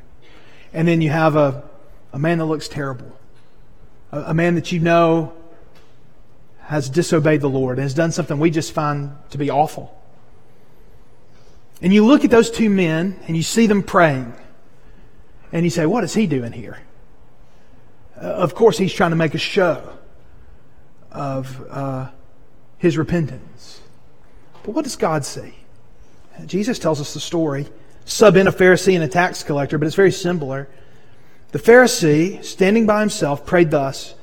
And 0.74 0.86
then 0.86 1.00
you 1.00 1.08
have 1.08 1.34
a, 1.34 1.64
a 2.12 2.18
man 2.18 2.38
that 2.38 2.44
looks 2.44 2.68
terrible. 2.68 3.18
A, 4.12 4.20
a 4.20 4.34
man 4.34 4.54
that 4.56 4.70
you 4.70 4.80
know 4.80 5.32
has 6.60 6.90
disobeyed 6.90 7.40
the 7.40 7.48
Lord 7.48 7.78
and 7.78 7.84
has 7.84 7.94
done 7.94 8.12
something 8.12 8.38
we 8.38 8.50
just 8.50 8.72
find 8.72 9.12
to 9.30 9.38
be 9.38 9.48
awful. 9.48 9.97
And 11.80 11.92
you 11.92 12.04
look 12.04 12.24
at 12.24 12.30
those 12.30 12.50
two 12.50 12.70
men 12.70 13.18
and 13.26 13.36
you 13.36 13.42
see 13.42 13.66
them 13.66 13.82
praying. 13.82 14.34
And 15.52 15.64
you 15.64 15.70
say, 15.70 15.86
what 15.86 16.04
is 16.04 16.14
he 16.14 16.26
doing 16.26 16.52
here? 16.52 16.78
Uh, 18.16 18.26
of 18.26 18.54
course, 18.54 18.76
he's 18.76 18.92
trying 18.92 19.10
to 19.10 19.16
make 19.16 19.34
a 19.34 19.38
show 19.38 19.96
of 21.10 21.64
uh, 21.70 22.10
his 22.78 22.98
repentance. 22.98 23.80
But 24.62 24.74
what 24.74 24.84
does 24.84 24.96
God 24.96 25.24
see? 25.24 25.54
Jesus 26.46 26.78
tells 26.78 27.00
us 27.00 27.14
the 27.14 27.20
story. 27.20 27.66
Sub 28.04 28.36
in 28.36 28.46
a 28.46 28.52
Pharisee 28.52 28.94
and 28.94 29.04
a 29.04 29.08
tax 29.08 29.42
collector, 29.42 29.78
but 29.78 29.86
it's 29.86 29.96
very 29.96 30.12
similar. 30.12 30.68
The 31.52 31.58
Pharisee, 31.58 32.44
standing 32.44 32.86
by 32.86 33.00
himself, 33.00 33.46
prayed 33.46 33.70
thus 33.70 34.14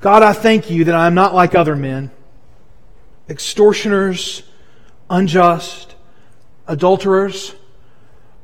God, 0.00 0.22
I 0.22 0.32
thank 0.32 0.70
you 0.70 0.84
that 0.84 0.94
I 0.94 1.08
am 1.08 1.14
not 1.14 1.34
like 1.34 1.56
other 1.56 1.74
men, 1.74 2.12
extortioners, 3.28 4.44
unjust, 5.10 5.96
adulterers, 6.68 7.54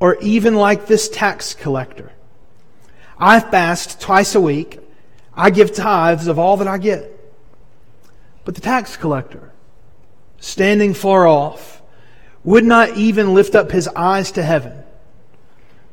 or 0.01 0.17
even 0.21 0.57
like 0.57 0.87
this 0.87 1.09
tax 1.09 1.55
collector. 1.55 2.13
I 3.19 3.39
fast 3.39 4.01
twice 4.01 4.35
a 4.35 4.41
week. 4.41 4.81
I 5.37 5.51
give 5.51 5.75
tithes 5.75 6.27
of 6.27 6.39
all 6.39 6.57
that 6.57 6.69
I 6.69 6.79
get. 6.79 7.11
But 8.45 8.55
the 8.55 8.61
tax 8.61 8.97
collector, 8.97 9.53
standing 10.39 10.95
far 10.95 11.27
off, 11.27 11.83
would 12.43 12.65
not 12.65 12.97
even 12.97 13.35
lift 13.35 13.55
up 13.55 13.71
his 13.71 13.89
eyes 13.89 14.33
to 14.33 14.43
heaven, 14.43 14.83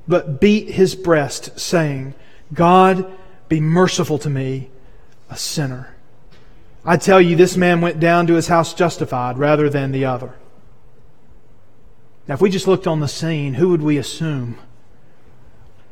but 0.07 0.41
beat 0.41 0.69
his 0.69 0.95
breast, 0.95 1.59
saying, 1.59 2.13
God, 2.53 3.09
be 3.47 3.61
merciful 3.61 4.17
to 4.19 4.29
me, 4.29 4.69
a 5.29 5.37
sinner. 5.37 5.95
I 6.83 6.97
tell 6.97 7.21
you, 7.21 7.35
this 7.35 7.55
man 7.55 7.79
went 7.79 7.99
down 7.99 8.27
to 8.27 8.33
his 8.33 8.47
house 8.47 8.73
justified 8.73 9.37
rather 9.37 9.69
than 9.69 9.91
the 9.91 10.05
other. 10.05 10.33
Now, 12.27 12.35
if 12.35 12.41
we 12.41 12.49
just 12.49 12.67
looked 12.67 12.87
on 12.87 12.99
the 12.99 13.07
scene, 13.07 13.55
who 13.55 13.69
would 13.69 13.81
we 13.81 13.97
assume 13.97 14.57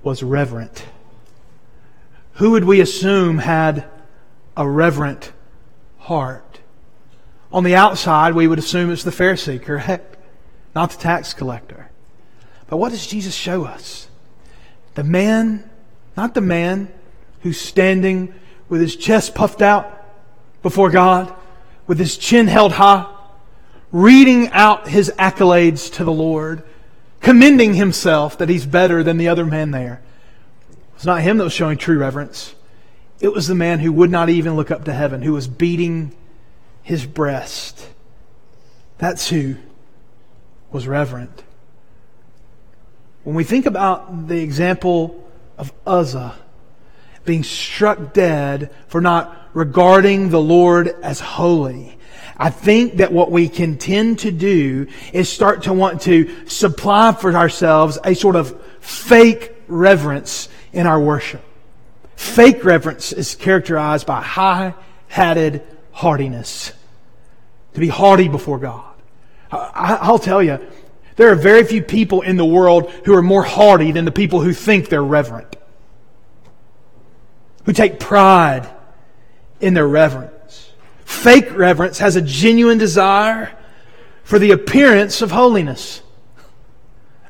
was 0.03 0.23
reverent? 0.23 0.85
Who 2.33 2.51
would 2.51 2.63
we 2.63 2.79
assume 2.79 3.39
had 3.39 3.85
a 4.55 4.67
reverent 4.67 5.33
heart? 5.97 6.59
On 7.51 7.63
the 7.63 7.75
outside, 7.75 8.33
we 8.33 8.47
would 8.47 8.59
assume 8.59 8.91
it's 8.91 9.03
the 9.03 9.11
Pharisee, 9.11 9.61
correct? 9.61 10.17
Not 10.75 10.91
the 10.91 10.97
tax 10.97 11.33
collector. 11.33 11.89
But 12.67 12.77
what 12.77 12.91
does 12.91 13.07
Jesus 13.07 13.33
show 13.33 13.65
us? 13.65 14.07
The 14.93 15.03
man, 15.03 15.67
not 16.15 16.35
the 16.35 16.41
man 16.41 16.91
who's 17.41 17.59
standing 17.59 18.33
with 18.67 18.81
his 18.81 18.95
chest 18.95 19.33
puffed 19.33 19.61
out 19.61 20.05
before 20.61 20.91
God, 20.91 21.33
with 21.87 21.97
his 21.97 22.17
chin 22.17 22.47
held 22.47 22.73
high, 22.73 23.07
reading 23.91 24.49
out 24.49 24.87
his 24.87 25.11
accolades 25.17 25.91
to 25.93 26.03
the 26.03 26.11
Lord, 26.11 26.63
commending 27.21 27.73
himself 27.73 28.37
that 28.37 28.49
he's 28.49 28.65
better 28.65 29.03
than 29.03 29.17
the 29.17 29.27
other 29.27 29.45
man 29.45 29.71
there. 29.71 30.01
It's 30.95 31.05
not 31.05 31.21
him 31.21 31.37
that 31.37 31.43
was 31.43 31.53
showing 31.53 31.77
true 31.77 31.97
reverence. 31.97 32.55
It 33.19 33.33
was 33.33 33.47
the 33.47 33.55
man 33.55 33.79
who 33.79 33.91
would 33.91 34.11
not 34.11 34.29
even 34.29 34.55
look 34.55 34.71
up 34.71 34.85
to 34.85 34.93
heaven, 34.93 35.21
who 35.21 35.33
was 35.33 35.47
beating 35.47 36.15
his 36.83 37.05
breast. 37.05 37.89
That's 38.97 39.29
who 39.29 39.55
was 40.71 40.87
reverent. 40.87 41.43
When 43.23 43.35
we 43.35 43.43
think 43.43 43.65
about 43.65 44.27
the 44.27 44.41
example 44.41 45.29
of 45.57 45.73
Uzzah 45.85 46.35
being 47.25 47.43
struck 47.43 48.13
dead 48.13 48.73
for 48.87 49.01
not 49.01 49.35
regarding 49.53 50.29
the 50.29 50.41
Lord 50.41 50.87
as 51.01 51.19
holy, 51.19 51.98
I 52.41 52.49
think 52.49 52.97
that 52.97 53.11
what 53.11 53.31
we 53.31 53.49
can 53.49 53.77
tend 53.77 54.19
to 54.19 54.31
do 54.31 54.87
is 55.11 55.29
start 55.29 55.63
to 55.63 55.73
want 55.73 56.03
to 56.03 56.47
supply 56.47 57.11
for 57.11 57.35
ourselves 57.35 57.99
a 58.03 58.15
sort 58.15 58.37
of 58.37 58.59
fake 58.79 59.53
reverence 59.67 60.47
in 60.71 60.87
our 60.87 61.01
worship. 61.01 61.43
Fake 62.15 62.63
reverence 62.63 63.11
is 63.11 63.35
characterized 63.35 64.07
by 64.07 64.21
high-hatted 64.21 65.63
haughtiness. 65.91 66.71
To 67.73 67.79
be 67.79 67.89
haughty 67.89 68.29
before 68.29 68.57
God. 68.57 68.95
I'll 69.51 70.17
tell 70.17 70.41
you, 70.41 70.59
there 71.17 71.31
are 71.31 71.35
very 71.35 71.65
few 71.65 71.81
people 71.81 72.21
in 72.21 72.37
the 72.37 72.45
world 72.45 72.89
who 73.03 73.13
are 73.15 73.21
more 73.21 73.43
haughty 73.43 73.91
than 73.91 74.05
the 74.05 74.11
people 74.11 74.39
who 74.39 74.53
think 74.53 74.87
they're 74.87 75.03
reverent. 75.03 75.57
Who 77.65 77.73
take 77.73 77.99
pride 77.99 78.69
in 79.59 79.73
their 79.73 79.87
reverence. 79.87 80.33
Fake 81.09 81.57
reverence 81.57 81.97
has 81.97 82.15
a 82.15 82.21
genuine 82.21 82.77
desire 82.77 83.51
for 84.23 84.37
the 84.37 84.51
appearance 84.51 85.23
of 85.23 85.31
holiness. 85.31 86.03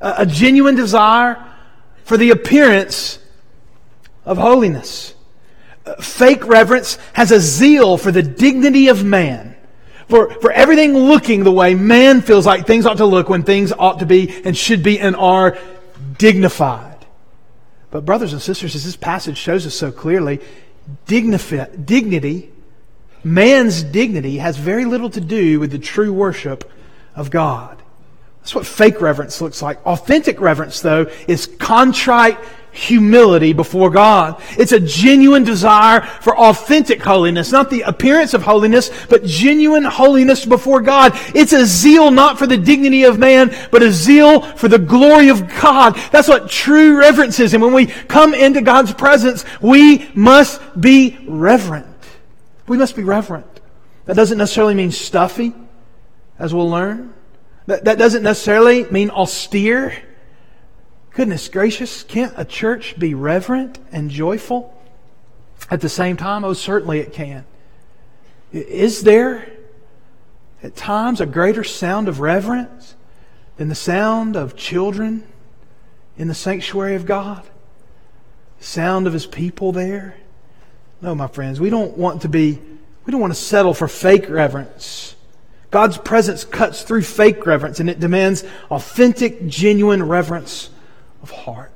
A, 0.02 0.26
genuine 0.26 0.76
desire 0.76 1.44
for 2.04 2.18
the 2.18 2.30
appearance 2.30 3.20
of 4.26 4.38
holiness. 4.38 5.16
Fake 6.02 6.46
reverence 6.46 6.98
has 7.14 7.32
a 7.32 7.40
zeal 7.40 7.98
for 7.98 8.12
the 8.12 8.22
dignity 8.22 8.90
of 8.90 9.06
man. 9.06 9.56
For, 10.10 10.30
for 10.42 10.52
everything 10.52 10.94
looking 10.94 11.46
the 11.46 11.52
way 11.52 11.74
man 11.74 12.22
feels 12.22 12.46
like 12.46 12.68
things 12.68 12.86
ought 12.86 12.98
to 12.98 13.06
look 13.06 13.30
when 13.30 13.44
things 13.44 13.72
ought 13.72 14.00
to 14.00 14.06
be 14.06 14.44
and 14.44 14.56
should 14.56 14.84
be 14.84 15.00
and 15.00 15.16
are 15.16 15.58
dignified. 16.18 17.08
But 17.92 18.06
brothers 18.06 18.34
and 18.34 18.42
sisters, 18.42 18.76
as 18.76 18.84
this 18.84 18.98
passage 18.98 19.38
shows 19.38 19.66
us 19.66 19.74
so 19.74 19.90
clearly, 19.90 20.42
dignifi- 21.08 21.86
dignity 21.86 22.52
man's 23.24 23.84
dignity 23.84 24.38
has 24.38 24.58
very 24.58 24.86
little 24.86 25.10
to 25.12 25.22
do 25.22 25.60
with 25.60 25.72
the 25.72 25.80
true 25.80 26.14
worship 26.14 26.70
of 27.16 27.30
God. 27.30 27.82
That's 28.40 28.56
what 28.56 28.66
fake 28.66 29.02
reverence 29.02 29.42
looks 29.42 29.62
like. 29.62 29.86
Authentic 29.86 30.40
reverence, 30.40 30.82
though, 30.82 31.12
is 31.28 31.46
contrite 31.46 32.38
humility 32.72 33.52
before 33.52 33.90
God. 33.90 34.42
It's 34.58 34.72
a 34.72 34.80
genuine 34.80 35.44
desire 35.44 36.02
for 36.02 36.38
authentic 36.38 37.02
holiness, 37.02 37.52
not 37.52 37.70
the 37.70 37.82
appearance 37.82 38.34
of 38.34 38.44
holiness, 38.44 38.92
but 39.10 39.26
genuine 39.26 39.84
holiness 39.84 40.46
before 40.46 40.82
God. 40.82 41.12
It's 41.36 41.54
a 41.54 41.66
zeal 41.66 42.12
not 42.12 42.38
for 42.38 42.48
the 42.48 42.58
dignity 42.58 43.04
of 43.04 43.20
man, 43.20 43.56
but 43.72 43.84
a 43.84 43.92
zeal 43.92 44.42
for 44.42 44.68
the 44.68 44.80
glory 44.80 45.30
of 45.30 45.48
God. 45.62 45.96
That's 46.12 46.28
what 46.28 46.50
true 46.50 46.98
reverence 46.98 47.40
is. 47.40 47.54
And 47.54 47.64
when 47.64 47.74
we 47.74 47.88
come 47.88 48.34
into 48.34 48.62
God's 48.62 48.94
presence, 48.94 49.46
we 49.62 50.10
must 50.14 50.62
be 50.80 51.18
reverent. 51.28 51.88
We 52.70 52.78
must 52.78 52.96
be 52.96 53.04
reverent. 53.04 53.60
That 54.06 54.16
doesn't 54.16 54.38
necessarily 54.38 54.76
mean 54.76 54.92
stuffy, 54.92 55.54
as 56.38 56.54
we'll 56.54 56.70
learn. 56.70 57.14
That, 57.66 57.86
that 57.86 57.98
doesn't 57.98 58.24
necessarily 58.24 58.86
mean 58.86 59.10
austere. 59.10 60.04
Goodness 61.12 61.50
gracious, 61.50 62.04
can't 62.04 62.34
a 62.38 62.46
church 62.46 62.98
be 62.98 63.16
reverent 63.16 63.80
and 63.92 64.12
joyful 64.12 64.80
at 65.72 65.82
the 65.82 65.90
same 65.90 66.16
time? 66.16 66.46
Oh, 66.46 66.54
certainly 66.54 67.00
it 67.00 67.12
can. 67.12 67.44
Is 68.54 69.02
there 69.02 69.52
at 70.62 70.76
times 70.76 71.20
a 71.22 71.26
greater 71.26 71.64
sound 71.64 72.08
of 72.08 72.20
reverence 72.20 72.96
than 73.58 73.68
the 73.68 73.76
sound 73.76 74.36
of 74.36 74.56
children 74.56 75.28
in 76.18 76.28
the 76.28 76.36
sanctuary 76.36 76.94
of 76.94 77.08
God? 77.08 77.44
The 78.60 78.66
sound 78.66 79.08
of 79.08 79.14
His 79.14 79.26
people 79.26 79.72
there? 79.72 80.19
No, 81.02 81.16
my 81.16 81.28
friends, 81.28 81.60
we 81.60 81.70
don't 81.70 81.98
want 81.98 82.24
to 82.24 82.30
be, 82.30 82.60
we 83.06 83.12
don't 83.12 83.22
want 83.22 83.34
to 83.34 83.40
settle 83.40 83.74
for 83.74 83.88
fake 83.88 84.30
reverence. 84.30 85.16
God's 85.72 85.98
presence 85.98 86.44
cuts 86.44 86.82
through 86.82 87.04
fake 87.04 87.46
reverence 87.46 87.80
and 87.80 87.90
it 87.90 88.00
demands 88.00 88.44
authentic, 88.72 89.48
genuine 89.48 90.04
reverence 90.04 90.70
of 91.22 91.32
heart. 91.32 91.72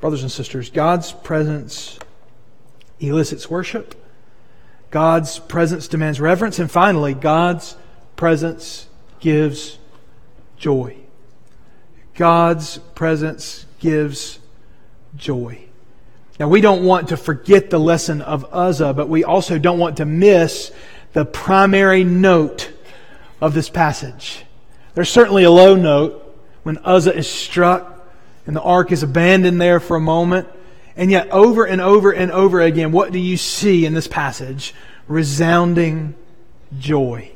Brothers 0.00 0.22
and 0.22 0.30
sisters, 0.30 0.70
God's 0.70 1.12
presence 1.12 1.98
elicits 3.00 3.50
worship. 3.50 3.94
God's 4.90 5.38
presence 5.38 5.88
demands 5.88 6.20
reverence. 6.20 6.58
And 6.58 6.70
finally, 6.70 7.14
God's 7.14 7.76
presence 8.16 8.86
gives 9.20 9.78
joy. 10.56 10.96
God's 12.14 12.78
presence 12.94 13.66
gives 13.80 14.38
joy. 15.16 15.67
Now, 16.38 16.48
we 16.48 16.60
don't 16.60 16.84
want 16.84 17.08
to 17.08 17.16
forget 17.16 17.68
the 17.70 17.80
lesson 17.80 18.22
of 18.22 18.46
Uzzah, 18.52 18.94
but 18.94 19.08
we 19.08 19.24
also 19.24 19.58
don't 19.58 19.78
want 19.78 19.96
to 19.96 20.04
miss 20.04 20.70
the 21.12 21.24
primary 21.24 22.04
note 22.04 22.70
of 23.40 23.54
this 23.54 23.68
passage. 23.68 24.44
There's 24.94 25.10
certainly 25.10 25.44
a 25.44 25.50
low 25.50 25.74
note 25.74 26.24
when 26.62 26.78
Uzzah 26.78 27.16
is 27.16 27.28
struck 27.28 28.08
and 28.46 28.54
the 28.54 28.62
ark 28.62 28.92
is 28.92 29.02
abandoned 29.02 29.60
there 29.60 29.80
for 29.80 29.96
a 29.96 30.00
moment. 30.00 30.48
And 30.96 31.10
yet, 31.10 31.28
over 31.30 31.64
and 31.64 31.80
over 31.80 32.12
and 32.12 32.30
over 32.30 32.60
again, 32.60 32.92
what 32.92 33.12
do 33.12 33.18
you 33.18 33.36
see 33.36 33.84
in 33.84 33.94
this 33.94 34.08
passage? 34.08 34.74
Resounding 35.06 36.14
joy. 36.78 37.32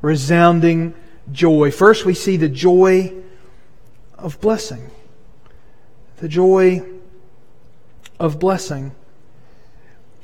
Resounding 0.00 0.94
joy. 1.32 1.70
First, 1.70 2.04
we 2.04 2.14
see 2.14 2.36
the 2.36 2.48
joy 2.48 3.12
of 4.16 4.40
blessing. 4.40 4.90
The 6.16 6.28
joy 6.28 6.84
of 8.18 8.38
blessing. 8.38 8.92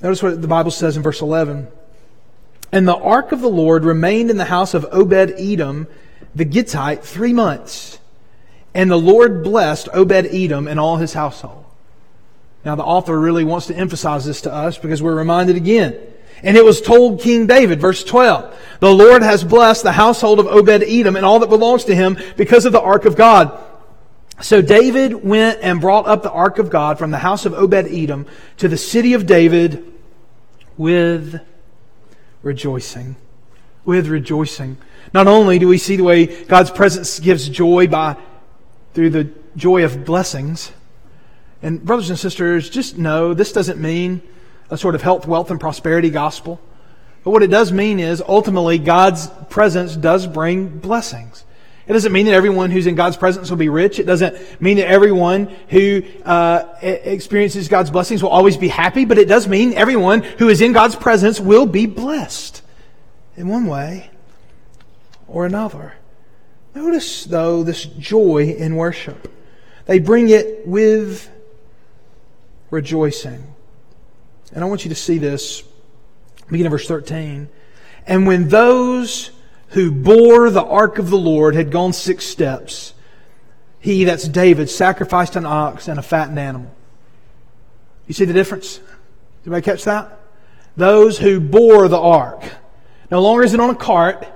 Notice 0.02 0.22
what 0.22 0.40
the 0.40 0.48
Bible 0.48 0.70
says 0.70 0.96
in 0.96 1.02
verse 1.02 1.20
11. 1.20 1.68
And 2.72 2.86
the 2.86 2.96
ark 2.96 3.32
of 3.32 3.40
the 3.40 3.50
Lord 3.50 3.84
remained 3.84 4.30
in 4.30 4.36
the 4.36 4.44
house 4.44 4.74
of 4.74 4.86
Obed 4.92 5.34
Edom, 5.36 5.88
the 6.34 6.44
Gittite, 6.44 7.04
three 7.04 7.32
months. 7.32 7.98
And 8.74 8.90
the 8.90 8.98
Lord 8.98 9.42
blessed 9.42 9.88
Obed 9.92 10.26
Edom 10.26 10.68
and 10.68 10.78
all 10.78 10.96
his 10.96 11.12
household. 11.12 11.64
Now, 12.64 12.76
the 12.76 12.84
author 12.84 13.18
really 13.18 13.44
wants 13.44 13.66
to 13.66 13.74
emphasize 13.74 14.24
this 14.26 14.42
to 14.42 14.52
us 14.52 14.78
because 14.78 15.02
we're 15.02 15.14
reminded 15.14 15.56
again. 15.56 15.98
And 16.42 16.56
it 16.56 16.64
was 16.64 16.80
told 16.80 17.20
King 17.20 17.46
David, 17.46 17.80
verse 17.80 18.04
12, 18.04 18.58
the 18.80 18.94
Lord 18.94 19.22
has 19.22 19.44
blessed 19.44 19.82
the 19.82 19.92
household 19.92 20.38
of 20.38 20.46
Obed 20.46 20.82
Edom 20.82 21.16
and 21.16 21.24
all 21.24 21.38
that 21.40 21.48
belongs 21.48 21.84
to 21.84 21.94
him 21.94 22.18
because 22.36 22.64
of 22.64 22.72
the 22.72 22.80
ark 22.80 23.04
of 23.04 23.16
God. 23.16 23.58
So 24.42 24.62
David 24.62 25.24
went 25.24 25.60
and 25.62 25.80
brought 25.80 26.06
up 26.06 26.22
the 26.22 26.30
ark 26.30 26.58
of 26.58 26.70
God 26.70 26.98
from 26.98 27.10
the 27.10 27.18
house 27.18 27.44
of 27.44 27.52
Obed 27.52 27.86
Edom 27.86 28.26
to 28.56 28.68
the 28.68 28.76
city 28.78 29.14
of 29.14 29.26
David 29.26 29.92
with 30.76 31.40
rejoicing. 32.42 33.16
With 33.84 34.06
rejoicing. 34.08 34.78
Not 35.12 35.26
only 35.26 35.58
do 35.58 35.68
we 35.68 35.78
see 35.78 35.96
the 35.96 36.04
way 36.04 36.44
God's 36.44 36.70
presence 36.70 37.20
gives 37.20 37.48
joy 37.48 37.86
by 37.86 38.16
through 38.94 39.10
the 39.10 39.30
joy 39.56 39.84
of 39.84 40.04
blessings, 40.04 40.72
And 41.62 41.84
brothers 41.84 42.10
and 42.10 42.18
sisters, 42.18 42.70
just 42.70 42.96
know 42.96 43.34
this 43.34 43.52
doesn't 43.52 43.80
mean 43.80 44.22
a 44.70 44.78
sort 44.78 44.94
of 44.94 45.02
health, 45.02 45.26
wealth, 45.26 45.50
and 45.50 45.60
prosperity 45.60 46.10
gospel. 46.10 46.60
But 47.22 47.32
what 47.32 47.42
it 47.42 47.50
does 47.50 47.70
mean 47.70 48.00
is 48.00 48.22
ultimately 48.26 48.78
God's 48.78 49.28
presence 49.50 49.94
does 49.94 50.26
bring 50.26 50.78
blessings. 50.78 51.44
It 51.90 51.92
doesn't 51.92 52.12
mean 52.12 52.26
that 52.26 52.34
everyone 52.34 52.70
who's 52.70 52.86
in 52.86 52.94
God's 52.94 53.16
presence 53.16 53.50
will 53.50 53.56
be 53.56 53.68
rich. 53.68 53.98
It 53.98 54.04
doesn't 54.04 54.62
mean 54.62 54.76
that 54.76 54.86
everyone 54.86 55.46
who 55.70 56.04
uh, 56.24 56.76
experiences 56.82 57.66
God's 57.66 57.90
blessings 57.90 58.22
will 58.22 58.30
always 58.30 58.56
be 58.56 58.68
happy, 58.68 59.04
but 59.04 59.18
it 59.18 59.26
does 59.26 59.48
mean 59.48 59.72
everyone 59.72 60.22
who 60.22 60.48
is 60.48 60.60
in 60.60 60.72
God's 60.72 60.94
presence 60.94 61.40
will 61.40 61.66
be 61.66 61.86
blessed 61.86 62.62
in 63.36 63.48
one 63.48 63.66
way 63.66 64.08
or 65.26 65.46
another. 65.46 65.94
Notice, 66.76 67.24
though, 67.24 67.64
this 67.64 67.86
joy 67.86 68.54
in 68.56 68.76
worship. 68.76 69.28
They 69.86 69.98
bring 69.98 70.28
it 70.28 70.68
with 70.68 71.28
rejoicing. 72.70 73.52
And 74.52 74.62
I 74.62 74.68
want 74.68 74.84
you 74.84 74.90
to 74.90 74.94
see 74.94 75.18
this, 75.18 75.64
beginning 76.46 76.66
of 76.66 76.70
verse 76.70 76.86
13. 76.86 77.48
And 78.06 78.28
when 78.28 78.46
those 78.46 79.32
who 79.70 79.90
bore 79.90 80.50
the 80.50 80.64
ark 80.64 80.98
of 80.98 81.10
the 81.10 81.18
Lord 81.18 81.54
had 81.54 81.70
gone 81.70 81.92
six 81.92 82.26
steps, 82.26 82.94
he, 83.78 84.04
that's 84.04 84.28
David, 84.28 84.68
sacrificed 84.68 85.36
an 85.36 85.46
ox 85.46 85.88
and 85.88 85.98
a 85.98 86.02
fattened 86.02 86.38
animal. 86.38 86.70
You 88.06 88.14
see 88.14 88.24
the 88.24 88.32
difference? 88.32 88.78
Did 88.78 89.52
anybody 89.52 89.64
catch 89.64 89.84
that? 89.84 90.18
Those 90.76 91.18
who 91.18 91.40
bore 91.40 91.88
the 91.88 91.98
ark. 91.98 92.42
No 93.10 93.22
longer 93.22 93.42
is 93.42 93.54
it 93.54 93.60
on 93.60 93.70
a 93.70 93.74
cart. 93.74 94.26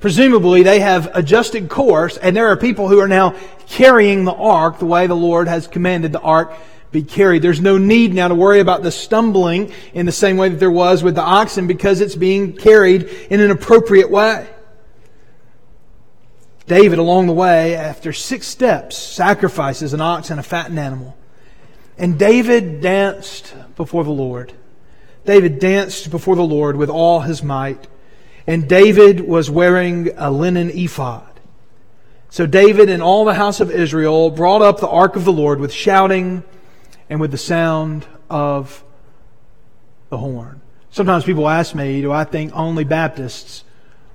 Presumably 0.00 0.62
they 0.62 0.80
have 0.80 1.10
adjusted 1.14 1.68
course 1.68 2.16
and 2.16 2.36
there 2.36 2.48
are 2.48 2.56
people 2.56 2.88
who 2.88 3.00
are 3.00 3.08
now 3.08 3.36
carrying 3.66 4.24
the 4.24 4.34
ark 4.34 4.78
the 4.78 4.86
way 4.86 5.06
the 5.06 5.14
Lord 5.14 5.48
has 5.48 5.66
commanded 5.66 6.12
the 6.12 6.20
ark 6.20 6.52
be 6.90 7.02
carried. 7.02 7.40
There's 7.40 7.60
no 7.60 7.78
need 7.78 8.12
now 8.12 8.28
to 8.28 8.34
worry 8.34 8.60
about 8.60 8.82
the 8.82 8.92
stumbling 8.92 9.72
in 9.94 10.04
the 10.04 10.12
same 10.12 10.36
way 10.36 10.50
that 10.50 10.58
there 10.60 10.70
was 10.70 11.02
with 11.02 11.14
the 11.14 11.22
oxen 11.22 11.66
because 11.66 12.00
it's 12.00 12.16
being 12.16 12.54
carried 12.54 13.04
in 13.30 13.40
an 13.40 13.50
appropriate 13.50 14.10
way. 14.10 14.46
David, 16.66 16.98
along 16.98 17.26
the 17.26 17.32
way, 17.32 17.74
after 17.74 18.12
six 18.12 18.46
steps, 18.46 18.96
sacrifices 18.96 19.92
an 19.92 20.00
ox 20.00 20.30
and 20.30 20.38
a 20.38 20.42
fattened 20.42 20.78
animal. 20.78 21.16
And 21.98 22.18
David 22.18 22.80
danced 22.80 23.54
before 23.76 24.04
the 24.04 24.10
Lord. 24.10 24.52
David 25.24 25.58
danced 25.58 26.10
before 26.10 26.36
the 26.36 26.42
Lord 26.42 26.76
with 26.76 26.88
all 26.88 27.20
his 27.20 27.42
might. 27.42 27.86
And 28.46 28.68
David 28.68 29.20
was 29.20 29.50
wearing 29.50 30.10
a 30.16 30.30
linen 30.30 30.70
ephod. 30.70 31.28
So 32.30 32.46
David 32.46 32.88
and 32.88 33.02
all 33.02 33.24
the 33.24 33.34
house 33.34 33.60
of 33.60 33.70
Israel 33.70 34.30
brought 34.30 34.62
up 34.62 34.80
the 34.80 34.88
ark 34.88 35.16
of 35.16 35.24
the 35.24 35.32
Lord 35.32 35.60
with 35.60 35.72
shouting 35.72 36.42
and 37.10 37.20
with 37.20 37.30
the 37.30 37.38
sound 37.38 38.06
of 38.30 38.82
the 40.08 40.16
horn. 40.16 40.60
Sometimes 40.90 41.24
people 41.24 41.48
ask 41.48 41.74
me, 41.74 42.00
do 42.00 42.10
I 42.10 42.24
think 42.24 42.52
only 42.54 42.84
Baptists 42.84 43.64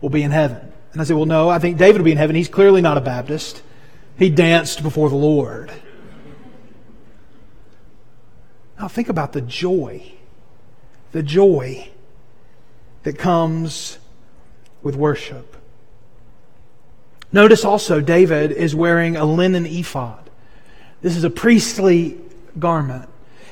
will 0.02 0.10
be 0.10 0.24
in 0.24 0.32
heaven? 0.32 0.74
And 0.98 1.04
I 1.04 1.06
said, 1.06 1.16
well, 1.16 1.28
no, 1.28 1.48
I 1.48 1.60
think 1.60 1.78
David 1.78 2.00
will 2.00 2.06
be 2.06 2.12
in 2.12 2.18
heaven. 2.18 2.36
He's 2.36 2.50
clearly 2.50 2.82
not 2.82 2.98
a 2.98 3.02
Baptist. 3.02 3.62
He 4.18 4.32
danced 4.32 4.82
before 4.82 5.12
the 5.12 5.16
Lord. 5.16 5.72
Now 8.80 8.88
think 8.88 9.08
about 9.08 9.32
the 9.32 9.42
joy, 9.42 10.14
the 11.12 11.22
joy 11.22 11.90
that 13.04 13.20
comes 13.20 14.00
with 14.82 14.96
worship. 14.96 15.56
Notice 17.32 17.64
also 17.64 18.02
David 18.02 18.52
is 18.52 18.74
wearing 18.74 19.16
a 19.18 19.26
linen 19.26 19.68
ephod. 19.68 20.32
This 21.04 21.16
is 21.16 21.24
a 21.24 21.30
priestly 21.30 22.18
garment. 22.58 23.08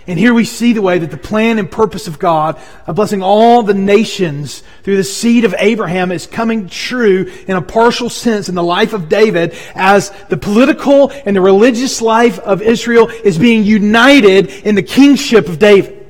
And 0.07 0.19
here 0.19 0.35
we 0.35 0.45
see 0.45 0.73
the 0.73 0.83
way 0.83 0.99
that 0.99 1.09
the 1.09 1.17
plan 1.17 1.57
and 1.57 1.69
purpose 1.69 2.07
of 2.07 2.19
God 2.19 2.61
of 2.85 2.95
blessing 2.95 3.23
all 3.23 3.63
the 3.63 3.73
nations 3.73 4.61
through 4.83 4.97
the 4.97 5.03
seed 5.03 5.45
of 5.45 5.55
Abraham 5.57 6.11
is 6.11 6.27
coming 6.27 6.69
true 6.69 7.31
in 7.47 7.55
a 7.55 7.61
partial 7.61 8.11
sense 8.11 8.47
in 8.47 8.53
the 8.53 8.61
life 8.61 8.93
of 8.93 9.09
David 9.09 9.57
as 9.73 10.11
the 10.29 10.37
political 10.37 11.09
and 11.09 11.35
the 11.35 11.41
religious 11.41 12.03
life 12.03 12.37
of 12.39 12.61
Israel 12.61 13.09
is 13.09 13.39
being 13.39 13.63
united 13.63 14.47
in 14.47 14.75
the 14.75 14.83
kingship 14.83 15.49
of 15.49 15.57
David. 15.57 16.05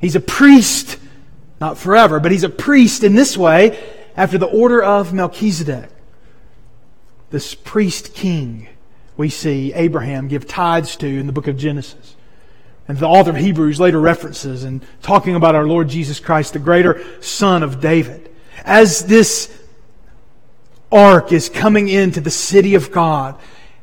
He's 0.00 0.16
a 0.16 0.20
priest, 0.20 0.96
not 1.60 1.76
forever, 1.76 2.20
but 2.20 2.32
he's 2.32 2.44
a 2.44 2.48
priest 2.48 3.04
in 3.04 3.14
this 3.14 3.36
way 3.36 3.78
after 4.16 4.38
the 4.38 4.46
order 4.46 4.82
of 4.82 5.12
Melchizedek. 5.12 5.90
This 7.30 7.54
priest 7.54 8.14
king 8.14 8.68
we 9.18 9.28
see 9.28 9.72
Abraham 9.74 10.28
give 10.28 10.46
tithes 10.46 10.96
to 10.96 11.06
in 11.06 11.26
the 11.26 11.32
book 11.32 11.48
of 11.48 11.58
Genesis. 11.58 12.14
And 12.88 12.96
the 12.96 13.06
author 13.06 13.30
of 13.30 13.36
Hebrews 13.36 13.78
later 13.78 14.00
references 14.00 14.64
and 14.64 14.82
talking 15.02 15.34
about 15.34 15.54
our 15.54 15.66
Lord 15.66 15.88
Jesus 15.88 16.18
Christ, 16.20 16.54
the 16.54 16.58
greater 16.58 17.04
son 17.22 17.62
of 17.62 17.80
David. 17.80 18.34
As 18.64 19.04
this 19.04 19.54
ark 20.90 21.30
is 21.32 21.50
coming 21.50 21.88
into 21.88 22.22
the 22.22 22.30
city 22.30 22.74
of 22.74 22.90
God, 22.90 23.38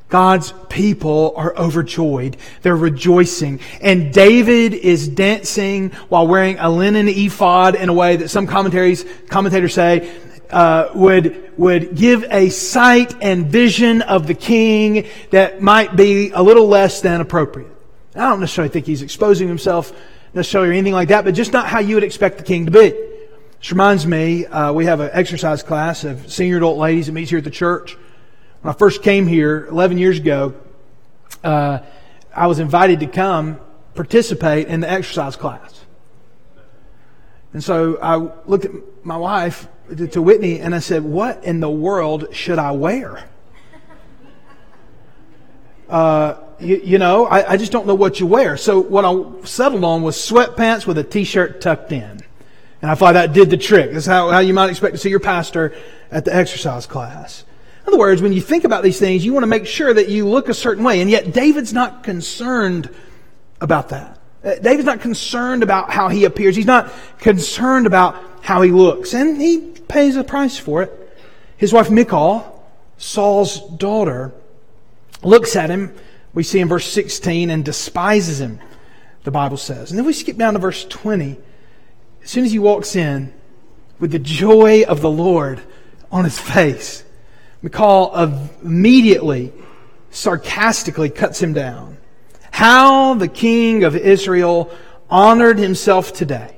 God's 0.10 0.54
people 0.70 1.34
are 1.36 1.56
overjoyed. 1.56 2.38
They're 2.64 2.76
rejoicing. 2.76 3.60
And 3.80 4.12
David 4.12 4.74
is 4.74 5.08
dancing 5.08 5.92
while 6.10 6.28
wearing 6.28 6.58
a 6.58 6.70
linen 6.70 7.08
ephod 7.08 7.76
in 7.76 7.90
a 7.90 7.94
way 7.94 8.16
that 8.16 8.30
some 8.30 8.48
commentaries, 8.48 9.06
commentators 9.30 9.74
say, 9.74 10.16
uh, 10.50 10.90
would, 10.96 11.58
would 11.58 11.96
give 11.96 12.24
a 12.32 12.50
sight 12.50 13.16
and 13.22 13.48
vision 13.48 14.02
of 14.04 14.26
the 14.26 14.36
king 14.36 15.08
that 15.32 15.62
might 15.62 15.96
be 15.96 16.32
a 16.32 16.42
little 16.42 16.68
less 16.68 17.02
than 17.02 17.22
appropriate. 17.22 17.75
I 18.16 18.30
don't 18.30 18.40
necessarily 18.40 18.70
think 18.70 18.86
he's 18.86 19.02
exposing 19.02 19.48
himself 19.48 19.92
necessarily 20.34 20.70
or 20.70 20.74
anything 20.74 20.94
like 20.94 21.10
that, 21.10 21.26
but 21.26 21.34
just 21.34 21.52
not 21.54 21.68
how 21.68 21.80
you 21.80 21.96
would 21.96 22.04
expect 22.04 22.38
the 22.38 22.44
king 22.44 22.66
to 22.66 22.72
be. 22.72 22.90
This 23.60 23.72
reminds 23.72 24.06
me, 24.06 24.46
uh, 24.46 24.72
we 24.72 24.86
have 24.86 25.00
an 25.00 25.10
exercise 25.12 25.64
class 25.64 26.04
of 26.04 26.32
senior 26.32 26.58
adult 26.58 26.78
ladies 26.78 27.08
that 27.08 27.14
meets 27.14 27.30
here 27.30 27.40
at 27.40 27.44
the 27.44 27.52
church. 27.52 27.98
When 28.62 28.74
I 28.74 28.78
first 28.78 29.04
came 29.04 29.28
here 29.28 29.68
11 29.68 29.98
years 29.98 30.18
ago, 30.18 30.54
uh, 31.44 31.80
I 32.34 32.48
was 32.48 32.60
invited 32.60 33.00
to 33.02 33.08
come 33.08 33.60
participate 33.96 34.68
in 34.68 34.82
the 34.82 34.90
exercise 34.90 35.36
class. 35.36 35.86
And 37.54 37.64
so 37.64 37.98
I 38.02 38.18
looked 38.46 38.66
at 38.66 38.72
my 39.04 39.18
wife, 39.18 39.68
to 40.12 40.22
Whitney, 40.22 40.60
and 40.60 40.76
I 40.76 40.80
said, 40.80 41.04
What 41.04 41.44
in 41.44 41.60
the 41.60 41.70
world 41.70 42.28
should 42.36 42.60
I 42.60 42.72
wear? 42.72 43.24
Uh, 45.88 46.36
you, 46.60 46.82
you, 46.84 46.98
know, 46.98 47.26
I, 47.26 47.54
I, 47.54 47.58
just 47.58 47.72
don't 47.72 47.88
know 47.88 47.96
what 47.96 48.20
you 48.20 48.26
wear. 48.26 48.58
So 48.58 48.80
what 48.80 49.06
I 49.06 49.46
settled 49.46 49.84
on 49.84 50.02
was 50.02 50.16
sweatpants 50.16 50.88
with 50.88 50.98
a 50.98 51.04
t-shirt 51.04 51.62
tucked 51.62 51.92
in. 51.92 52.22
And 52.82 52.92
I 52.92 52.96
thought 52.96 53.14
that 53.14 53.34
did 53.34 53.50
the 53.50 53.58
trick. 53.58 53.92
That's 53.92 54.06
how, 54.06 54.30
how 54.30 54.40
you 54.40 54.54
might 54.54 54.70
expect 54.70 54.94
to 54.94 54.98
see 54.98 55.10
your 55.10 55.20
pastor 55.20 55.76
at 56.12 56.26
the 56.26 56.36
exercise 56.36 56.86
class. 56.86 57.44
In 57.82 57.90
other 57.90 57.98
words, 57.98 58.22
when 58.22 58.34
you 58.34 58.42
think 58.42 58.64
about 58.64 58.84
these 58.84 59.00
things, 59.00 59.26
you 59.26 59.34
want 59.34 59.44
to 59.44 59.48
make 59.48 59.66
sure 59.66 59.94
that 59.94 60.10
you 60.10 60.28
look 60.28 60.50
a 60.50 60.54
certain 60.54 60.84
way. 60.84 61.02
And 61.02 61.10
yet 61.10 61.34
David's 61.34 61.74
not 61.74 62.04
concerned 62.04 62.94
about 63.62 63.90
that. 63.90 64.20
Uh, 64.44 64.56
David's 64.56 64.86
not 64.86 65.02
concerned 65.02 65.64
about 65.64 65.92
how 65.92 66.10
he 66.10 66.26
appears. 66.26 66.56
He's 66.56 66.66
not 66.66 66.92
concerned 67.20 67.88
about 67.88 68.22
how 68.42 68.62
he 68.62 68.72
looks. 68.72 69.14
And 69.14 69.42
he 69.42 69.72
pays 69.88 70.16
a 70.16 70.24
price 70.24 70.58
for 70.58 70.84
it. 70.84 71.18
His 71.58 71.74
wife 71.74 71.90
Michal, 71.90 72.64
Saul's 72.98 73.60
daughter, 73.78 74.34
looks 75.24 75.56
at 75.56 75.70
him, 75.70 75.96
we 76.36 76.44
see 76.44 76.60
in 76.60 76.68
verse 76.68 76.86
16, 76.86 77.50
and 77.50 77.66
despises 77.66 78.40
him, 78.40 78.60
the 79.24 79.32
Bible 79.32 79.58
says. 79.58 79.90
And 79.90 79.98
then 79.98 80.06
we 80.06 80.14
skip 80.14 80.38
down 80.38 80.54
to 80.54 80.60
verse 80.60 80.86
20. 80.86 81.38
As 82.24 82.30
soon 82.30 82.44
as 82.44 82.52
he 82.52 82.60
walks 82.60 82.96
in, 82.96 83.34
with 84.00 84.12
the 84.12 84.20
joy 84.20 84.84
of 84.84 85.02
the 85.02 85.10
Lord 85.10 85.62
on 86.12 86.26
his 86.26 86.38
face, 86.38 87.04
Michal 87.62 88.14
immediately, 88.62 89.54
sarcastically 90.12 91.10
cuts 91.10 91.42
him 91.42 91.54
down. 91.54 91.98
How 92.52 93.14
the 93.14 93.28
king 93.30 93.84
of 93.84 93.96
Israel 93.96 94.70
honored 95.10 95.58
himself 95.58 96.14
today, 96.14 96.58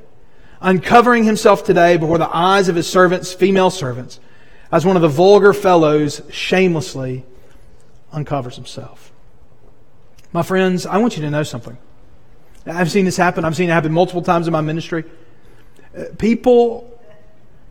uncovering 0.59 1.23
himself 1.23 1.63
today 1.63 1.97
before 1.97 2.17
the 2.17 2.35
eyes 2.35 2.67
of 2.67 2.75
his 2.75 2.89
servants, 2.89 3.31
female 3.31 3.69
servants, 3.69 4.19
as 4.71 4.85
one 4.85 4.95
of 4.95 5.01
the 5.03 5.07
vulgar 5.07 5.53
fellows 5.53 6.21
shamelessly 6.31 7.25
uncovers 8.11 8.55
himself. 8.55 9.11
My 10.33 10.43
friends, 10.43 10.85
I 10.85 10.97
want 10.97 11.15
you 11.15 11.23
to 11.23 11.29
know 11.29 11.43
something. 11.43 11.77
I've 12.65 12.91
seen 12.91 13.05
this 13.05 13.17
happen. 13.17 13.45
I've 13.45 13.55
seen 13.55 13.69
it 13.69 13.73
happen 13.73 13.93
multiple 13.93 14.21
times 14.21 14.47
in 14.47 14.53
my 14.53 14.61
ministry. 14.61 15.05
Uh, 15.97 16.03
people 16.17 16.99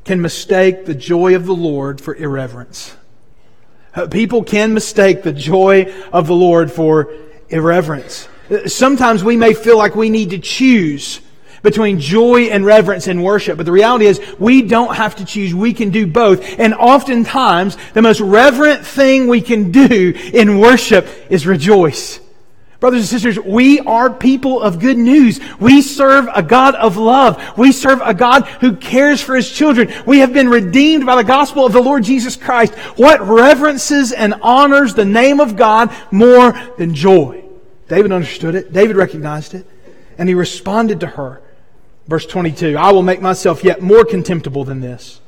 can 0.04 0.22
mistake 0.22 0.86
the 0.86 0.94
joy 0.94 1.34
of 1.34 1.44
the 1.44 1.54
Lord 1.54 2.00
for 2.00 2.14
irreverence. 2.14 2.96
Uh, 3.94 4.06
people 4.06 4.42
can 4.42 4.72
mistake 4.72 5.22
the 5.22 5.32
joy 5.32 5.92
of 6.12 6.26
the 6.26 6.34
Lord 6.34 6.72
for 6.72 7.12
irreverence. 7.48 8.28
Uh, 8.50 8.68
sometimes 8.68 9.22
we 9.22 9.36
may 9.36 9.52
feel 9.52 9.76
like 9.76 9.94
we 9.94 10.08
need 10.08 10.30
to 10.30 10.38
choose 10.38 11.20
between 11.62 11.98
joy 11.98 12.42
and 12.42 12.64
reverence 12.64 13.06
and 13.06 13.22
worship. 13.22 13.56
But 13.56 13.66
the 13.66 13.72
reality 13.72 14.06
is 14.06 14.20
we 14.38 14.62
don't 14.62 14.94
have 14.94 15.16
to 15.16 15.24
choose. 15.24 15.54
We 15.54 15.74
can 15.74 15.90
do 15.90 16.06
both. 16.06 16.58
And 16.58 16.72
oftentimes 16.74 17.76
the 17.92 18.02
most 18.02 18.20
reverent 18.20 18.86
thing 18.86 19.26
we 19.26 19.40
can 19.40 19.72
do 19.72 20.14
in 20.32 20.58
worship 20.58 21.06
is 21.28 21.46
rejoice. 21.46 22.20
Brothers 22.80 23.00
and 23.00 23.08
sisters, 23.08 23.38
we 23.42 23.80
are 23.80 24.10
people 24.10 24.60
of 24.60 24.80
good 24.80 24.98
news. 24.98 25.40
We 25.58 25.80
serve 25.80 26.28
a 26.34 26.42
God 26.42 26.74
of 26.74 26.96
love. 26.96 27.42
We 27.56 27.72
serve 27.72 28.00
a 28.04 28.12
God 28.12 28.46
who 28.60 28.76
cares 28.76 29.22
for 29.22 29.34
his 29.34 29.50
children. 29.50 29.92
We 30.06 30.18
have 30.18 30.34
been 30.34 30.48
redeemed 30.48 31.06
by 31.06 31.16
the 31.16 31.24
gospel 31.24 31.64
of 31.64 31.72
the 31.72 31.80
Lord 31.80 32.04
Jesus 32.04 32.36
Christ. 32.36 32.74
What 32.96 33.26
reverences 33.26 34.12
and 34.12 34.34
honors 34.42 34.94
the 34.94 35.06
name 35.06 35.40
of 35.40 35.56
God 35.56 35.94
more 36.10 36.52
than 36.76 36.94
joy? 36.94 37.44
David 37.88 38.12
understood 38.12 38.54
it. 38.54 38.72
David 38.72 38.96
recognized 38.96 39.54
it. 39.54 39.66
And 40.18 40.28
he 40.28 40.34
responded 40.34 41.00
to 41.00 41.06
her. 41.06 41.42
Verse 42.06 42.26
22 42.26 42.76
I 42.76 42.92
will 42.92 43.02
make 43.02 43.20
myself 43.20 43.64
yet 43.64 43.82
more 43.82 44.04
contemptible 44.04 44.64
than 44.64 44.80
this, 44.80 45.20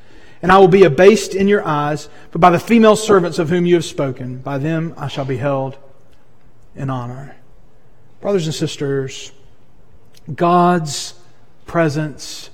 and 0.43 0.53
I 0.53 0.59
will 0.59 0.69
be 0.69 0.85
abased 0.85 1.35
in 1.35 1.49
your 1.49 1.67
eyes, 1.67 2.09
but 2.31 2.41
by 2.41 2.51
the 2.51 2.61
female 2.61 2.97
servants 2.97 3.39
of 3.39 3.49
whom 3.49 3.67
you 3.67 3.75
have 3.75 3.85
spoken, 3.85 4.39
by 4.39 4.59
them 4.59 4.95
I 4.97 5.09
shall 5.09 5.25
be 5.25 5.39
held 5.39 5.77
in 6.77 6.91
honor. 6.91 7.35
Brothers 8.21 8.47
and 8.47 8.55
sisters, 8.55 9.33
God's 10.35 11.15
presence 11.67 12.51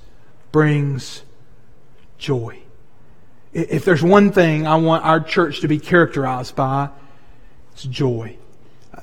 brings 0.51 1.23
joy. 2.17 2.59
If 3.51 3.85
there's 3.85 4.03
one 4.03 4.31
thing 4.31 4.67
I 4.67 4.75
want 4.75 5.05
our 5.05 5.19
church 5.19 5.61
to 5.61 5.67
be 5.67 5.79
characterized 5.79 6.55
by, 6.55 6.89
it's 7.73 7.83
joy. 7.83 8.37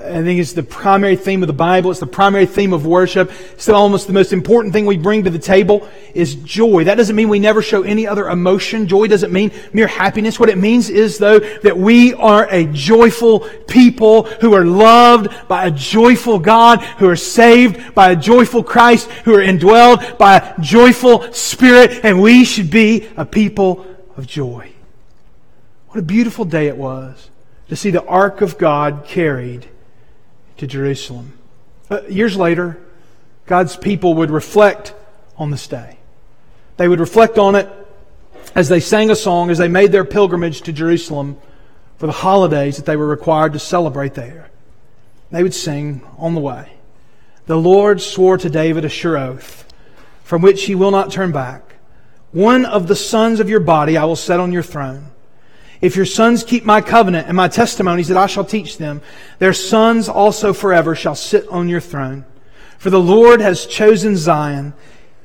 I 0.01 0.23
think 0.23 0.41
it's 0.41 0.53
the 0.53 0.63
primary 0.63 1.17
theme 1.17 1.43
of 1.43 1.47
the 1.49 1.53
Bible. 1.53 1.91
It's 1.91 2.01
the 2.01 2.07
primary 2.07 2.47
theme 2.47 2.73
of 2.73 2.87
worship. 2.87 3.31
It's 3.53 3.69
almost 3.69 4.07
the 4.07 4.13
most 4.13 4.33
important 4.33 4.73
thing 4.73 4.87
we 4.87 4.97
bring 4.97 5.25
to 5.25 5.31
the 5.31 5.39
table 5.39 5.87
is 6.15 6.35
joy. 6.37 6.85
That 6.85 6.95
doesn't 6.95 7.15
mean 7.15 7.29
we 7.29 7.39
never 7.39 7.61
show 7.61 7.83
any 7.83 8.07
other 8.07 8.29
emotion. 8.29 8.89
Joy 8.89 9.07
doesn't 9.07 9.33
mean 9.33 9.53
mere 9.73 9.87
happiness. 9.87 10.41
What 10.41 10.49
it 10.49 10.57
means 10.57 10.89
is, 10.89 11.19
though, 11.19 11.39
that 11.39 11.77
we 11.77 12.15
are 12.15 12.49
a 12.51 12.65
joyful 12.67 13.41
people 13.69 14.25
who 14.25 14.55
are 14.55 14.65
loved 14.65 15.29
by 15.47 15.67
a 15.67 15.71
joyful 15.71 16.39
God, 16.39 16.81
who 16.99 17.09
are 17.09 17.17
saved 17.17 17.95
by 17.95 18.13
a 18.13 18.17
joyful 18.17 18.63
Christ, 18.63 19.11
who 19.25 19.35
are 19.35 19.43
indwelled 19.43 20.17
by 20.17 20.37
a 20.37 20.61
joyful 20.61 21.33
Spirit, 21.33 22.01
and 22.03 22.21
we 22.21 22.45
should 22.45 22.71
be 22.71 23.09
a 23.17 23.27
people 23.27 23.87
of 24.17 24.27
joy. 24.27 24.73
What 25.89 26.01
a 26.01 26.03
beautiful 26.03 26.47
day 26.47 26.69
it 26.69 26.77
was 26.79 27.29
to 27.69 27.77
see 27.77 27.91
the 27.91 28.05
ark 28.05 28.41
of 28.41 28.57
God 28.57 29.05
carried 29.07 29.69
to 30.57 30.67
Jerusalem. 30.67 31.39
Uh, 31.91 32.03
years 32.09 32.37
later, 32.37 32.81
God's 33.47 33.77
people 33.77 34.15
would 34.15 34.31
reflect 34.31 34.95
on 35.37 35.51
this 35.51 35.67
day. 35.67 35.99
They 36.77 36.89
would 36.89 37.01
reflect 37.01 37.39
on 37.39 37.55
it 37.55 37.69
as 38.55 38.69
they 38.69 38.81
sang 38.81 39.11
a 39.11 39.17
song, 39.17 39.51
as 39.51 39.59
they 39.59 39.69
made 39.69 39.93
their 39.93 40.05
pilgrimage 40.05 40.63
to 40.63 40.73
Jerusalem 40.73 41.37
for 41.97 42.07
the 42.07 42.13
holidays 42.13 42.77
that 42.77 42.87
they 42.87 42.97
were 42.97 43.07
required 43.07 43.53
to 43.53 43.59
celebrate 43.59 44.15
there. 44.15 44.51
They 45.31 45.43
would 45.43 45.55
sing 45.55 46.03
on 46.19 46.35
the 46.35 46.41
way. 46.41 46.73
The 47.47 47.57
Lord 47.57 48.01
swore 48.01 48.39
to 48.39 48.51
David 48.51 48.85
a 48.85 48.89
sure 48.89 49.17
oath, 49.17 49.73
from 50.25 50.43
which 50.43 50.65
he 50.65 50.75
will 50.75 50.91
not 50.91 51.13
turn 51.13 51.33
back. 51.33 51.77
One 52.33 52.65
of 52.65 52.89
the 52.89 52.97
sons 52.97 53.41
of 53.41 53.49
your 53.49 53.61
body 53.61 53.97
I 53.97 54.05
will 54.05 54.17
set 54.17 54.41
on 54.41 54.53
your 54.53 54.63
throne. 54.63 55.12
If 55.83 55.97
your 55.97 56.07
sons 56.07 56.45
keep 56.45 56.65
my 56.65 56.81
covenant 56.81 57.27
and 57.27 57.37
my 57.37 57.49
testimonies 57.49 58.07
that 58.09 58.17
I 58.17 58.29
shall 58.29 58.45
teach 58.45 58.79
them, 58.79 59.03
their 59.41 59.53
sons 59.53 60.09
also 60.09 60.53
forever 60.53 60.95
shall 60.95 61.17
sit 61.17 61.47
on 61.49 61.69
your 61.69 61.81
throne. 61.81 62.25
For 62.79 62.89
the 62.89 63.01
Lord 63.01 63.41
has 63.41 63.67
chosen 63.67 64.17
Zion. 64.17 64.75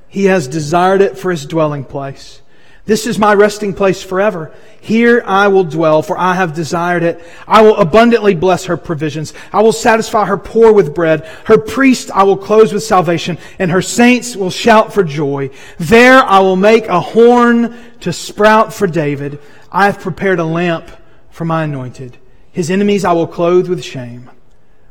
He 0.08 0.26
has 0.26 0.48
desired 0.48 1.02
it 1.02 1.18
for 1.18 1.30
his 1.30 1.46
dwelling 1.46 1.86
place. 1.86 2.42
This 2.88 3.06
is 3.06 3.20
my 3.20 3.34
resting 3.34 3.74
place 3.74 4.02
forever. 4.02 4.54
Here 4.80 5.22
I 5.26 5.50
will 5.50 5.66
dwell, 5.66 6.02
for 6.02 6.18
I 6.18 6.36
have 6.36 6.56
desired 6.56 7.04
it. 7.04 7.22
I 7.46 7.62
will 7.62 7.76
abundantly 7.76 8.34
bless 8.34 8.66
her 8.66 8.78
provisions. 8.78 9.34
I 9.52 9.62
will 9.62 9.74
satisfy 9.74 10.26
her 10.26 10.38
poor 10.38 10.72
with 10.72 10.96
bread. 10.96 11.26
Her 11.46 11.58
priests 11.58 12.10
I 12.10 12.24
will 12.24 12.38
close 12.38 12.72
with 12.72 12.84
salvation, 12.84 13.38
and 13.60 13.70
her 13.70 13.82
saints 13.82 14.38
will 14.38 14.50
shout 14.50 14.94
for 14.94 15.04
joy. 15.04 15.50
There 15.78 16.24
I 16.24 16.40
will 16.40 16.56
make 16.56 16.88
a 16.88 17.02
horn 17.02 17.78
to 18.00 18.14
sprout 18.14 18.74
for 18.74 18.88
David. 18.88 19.40
I 19.72 19.86
have 19.86 20.00
prepared 20.00 20.40
a 20.40 20.46
lamp 20.46 20.90
for 21.30 21.46
my 21.46 21.64
anointed. 21.64 22.18
His 22.52 22.72
enemies 22.72 23.06
I 23.06 23.14
will 23.14 23.28
clothe 23.28 23.68
with 23.68 23.84
shame, 23.84 24.30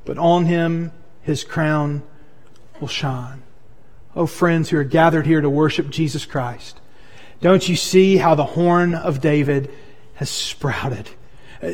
but 0.04 0.18
on 0.18 0.46
him 0.46 0.92
his 1.22 1.44
crown 1.44 2.02
will 2.80 2.88
shine. 2.88 3.42
Oh, 4.14 4.26
friends 4.26 4.70
who 4.70 4.78
are 4.78 4.84
gathered 4.84 5.26
here 5.26 5.40
to 5.40 5.50
worship 5.50 5.90
Jesus 5.90 6.24
Christ, 6.24 6.80
don't 7.40 7.68
you 7.68 7.76
see 7.76 8.16
how 8.16 8.34
the 8.34 8.44
horn 8.44 8.94
of 8.94 9.20
David 9.20 9.70
has 10.14 10.30
sprouted? 10.30 11.10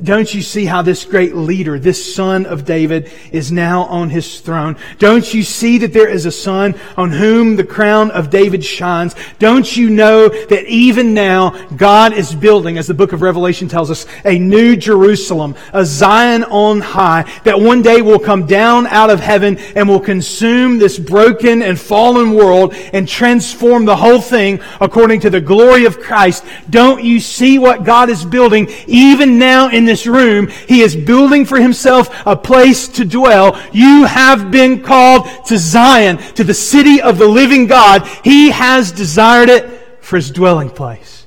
Don't 0.02 0.32
you 0.32 0.42
see 0.42 0.64
how 0.64 0.82
this 0.82 1.04
great 1.04 1.34
leader, 1.34 1.78
this 1.78 2.14
son 2.14 2.46
of 2.46 2.64
David, 2.64 3.10
is 3.32 3.50
now 3.50 3.84
on 3.84 4.10
his 4.10 4.40
throne? 4.40 4.76
Don't 4.98 5.34
you 5.34 5.42
see 5.42 5.78
that 5.78 5.92
there 5.92 6.08
is 6.08 6.24
a 6.24 6.30
son 6.30 6.74
on 6.96 7.10
whom 7.10 7.56
the 7.56 7.64
crown 7.64 8.10
of 8.12 8.30
David 8.30 8.64
shines? 8.64 9.14
Don't 9.38 9.76
you 9.76 9.90
know 9.90 10.28
that 10.28 10.64
even 10.66 11.14
now 11.14 11.50
God 11.76 12.12
is 12.12 12.34
building, 12.34 12.78
as 12.78 12.86
the 12.86 12.94
book 12.94 13.12
of 13.12 13.22
Revelation 13.22 13.68
tells 13.68 13.90
us, 13.90 14.06
a 14.24 14.38
new 14.38 14.76
Jerusalem, 14.76 15.56
a 15.72 15.84
Zion 15.84 16.44
on 16.44 16.80
high, 16.80 17.28
that 17.44 17.60
one 17.60 17.82
day 17.82 18.02
will 18.02 18.20
come 18.20 18.46
down 18.46 18.86
out 18.86 19.10
of 19.10 19.20
heaven 19.20 19.58
and 19.74 19.88
will 19.88 20.00
consume 20.00 20.78
this 20.78 20.98
broken 20.98 21.62
and 21.62 21.78
fallen 21.78 22.34
world 22.34 22.74
and 22.92 23.08
transform 23.08 23.84
the 23.84 23.96
whole 23.96 24.20
thing 24.20 24.60
according 24.80 25.20
to 25.20 25.30
the 25.30 25.40
glory 25.40 25.86
of 25.86 26.00
Christ? 26.00 26.44
Don't 26.70 27.02
you 27.02 27.18
see 27.18 27.58
what 27.58 27.84
God 27.84 28.08
is 28.08 28.24
building 28.24 28.68
even 28.86 29.38
now 29.38 29.71
in 29.72 29.84
this 29.84 30.06
room. 30.06 30.48
He 30.68 30.80
is 30.80 30.94
building 30.94 31.44
for 31.44 31.60
himself 31.60 32.08
a 32.26 32.36
place 32.36 32.88
to 32.88 33.04
dwell. 33.04 33.60
You 33.72 34.04
have 34.04 34.50
been 34.50 34.82
called 34.82 35.26
to 35.46 35.58
Zion, 35.58 36.18
to 36.34 36.44
the 36.44 36.54
city 36.54 37.00
of 37.00 37.18
the 37.18 37.28
living 37.28 37.66
God. 37.66 38.06
He 38.24 38.50
has 38.50 38.92
desired 38.92 39.48
it 39.48 40.04
for 40.04 40.16
his 40.16 40.30
dwelling 40.30 40.70
place. 40.70 41.26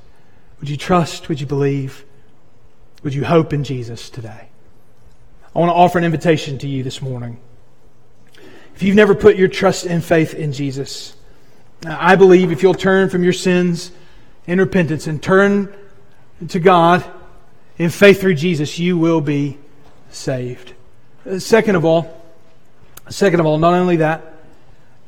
Would 0.60 0.70
you 0.70 0.78
trust? 0.78 1.30
Would 1.30 1.40
you 1.40 1.48
believe? 1.48 2.06
Would 3.04 3.14
you 3.14 3.24
hope 3.24 3.54
in 3.54 3.64
Jesus 3.64 4.10
today? 4.10 4.50
I 5.56 5.60
want 5.60 5.70
to 5.70 5.76
offer 5.76 5.98
an 5.98 6.04
invitation 6.04 6.58
to 6.60 6.68
you 6.68 6.84
this 6.84 7.02
morning. 7.02 7.40
If 8.76 8.84
you've 8.84 8.96
never 8.96 9.16
put 9.16 9.38
your 9.38 9.48
trust 9.48 9.86
and 9.86 10.04
faith 10.04 10.34
in 10.34 10.52
Jesus, 10.52 11.16
I 11.86 12.16
believe 12.16 12.52
if 12.52 12.62
you'll 12.62 12.74
turn 12.74 13.10
from 13.10 13.24
your 13.24 13.32
sins 13.32 13.92
in 14.48 14.60
repentance 14.60 15.08
and 15.08 15.22
turn 15.24 15.74
to 16.50 16.60
God, 16.60 17.06
in 17.78 17.90
faith 17.90 18.22
through 18.22 18.36
Jesus, 18.36 18.80
you 18.80 18.98
will 18.98 19.22
be 19.22 19.58
saved. 20.10 20.74
Second 21.40 21.76
of 21.76 21.86
all, 21.86 22.24
second 23.10 23.40
of 23.40 23.46
all, 23.46 23.58
not 23.58 23.74
only 23.74 23.98
that, 23.98 24.34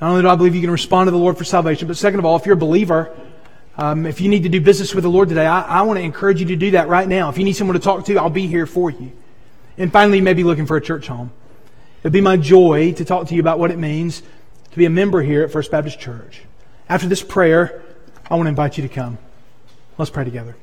not 0.02 0.10
only 0.10 0.22
do 0.22 0.30
I 0.30 0.36
believe 0.36 0.56
you 0.56 0.62
can 0.62 0.72
respond 0.72 1.08
to 1.08 1.12
the 1.12 1.18
Lord 1.18 1.38
for 1.38 1.44
salvation, 1.44 1.88
but 1.88 1.98
second 1.98 2.20
of 2.20 2.26
all, 2.26 2.36
if 2.36 2.46
you're 2.46 2.56
a 2.56 2.58
believer, 2.58 3.16
um, 3.78 4.06
if 4.06 4.22
you 4.22 4.30
need 4.30 4.44
to 4.44 4.50
do 4.50 4.60
business 4.60 4.94
with 4.94 5.04
the 5.04 5.10
Lord 5.10 5.30
today, 5.30 5.46
I, 5.46 5.62
I 5.62 5.82
want 5.84 5.98
to 5.98 6.04
encourage 6.04 6.40
you 6.40 6.48
to 6.48 6.56
do 6.56 6.72
that 6.72 6.88
right 6.88 7.08
now. 7.08 7.30
If 7.30 7.38
you 7.38 7.44
need 7.44 7.54
someone 7.54 7.76
to 7.76 7.80
talk 7.80 8.06
to, 8.06 8.18
I'll 8.18 8.30
be 8.30 8.48
here 8.48 8.66
for 8.66 8.90
you. 8.90 9.12
And 9.78 9.92
finally, 9.92 10.18
you 10.18 10.24
may 10.24 10.34
be 10.34 10.44
looking 10.44 10.66
for 10.66 10.78
a 10.78 10.82
church 10.82 11.08
home. 11.08 11.32
It'd 12.02 12.14
be 12.14 12.22
my 12.22 12.38
joy 12.38 12.94
to 12.94 13.06
talk 13.06 13.28
to 13.28 13.36
you 13.36 13.42
about 13.42 13.60
what 13.60 13.72
it 13.72 13.78
means 13.78 14.24
to 14.72 14.78
be 14.78 14.86
a 14.86 14.90
member 14.90 15.22
here 15.22 15.44
at 15.44 15.52
First 15.52 15.72
Baptist 15.72 16.00
Church. 16.00 16.42
After 16.90 17.08
this 17.08 17.22
prayer, 17.22 17.82
I 18.30 18.36
want 18.36 18.46
to 18.46 18.50
invite 18.50 18.78
you 18.78 18.88
to 18.88 18.94
come. 18.94 19.18
Let's 19.98 20.12
pray 20.12 20.24
together. 20.24 20.56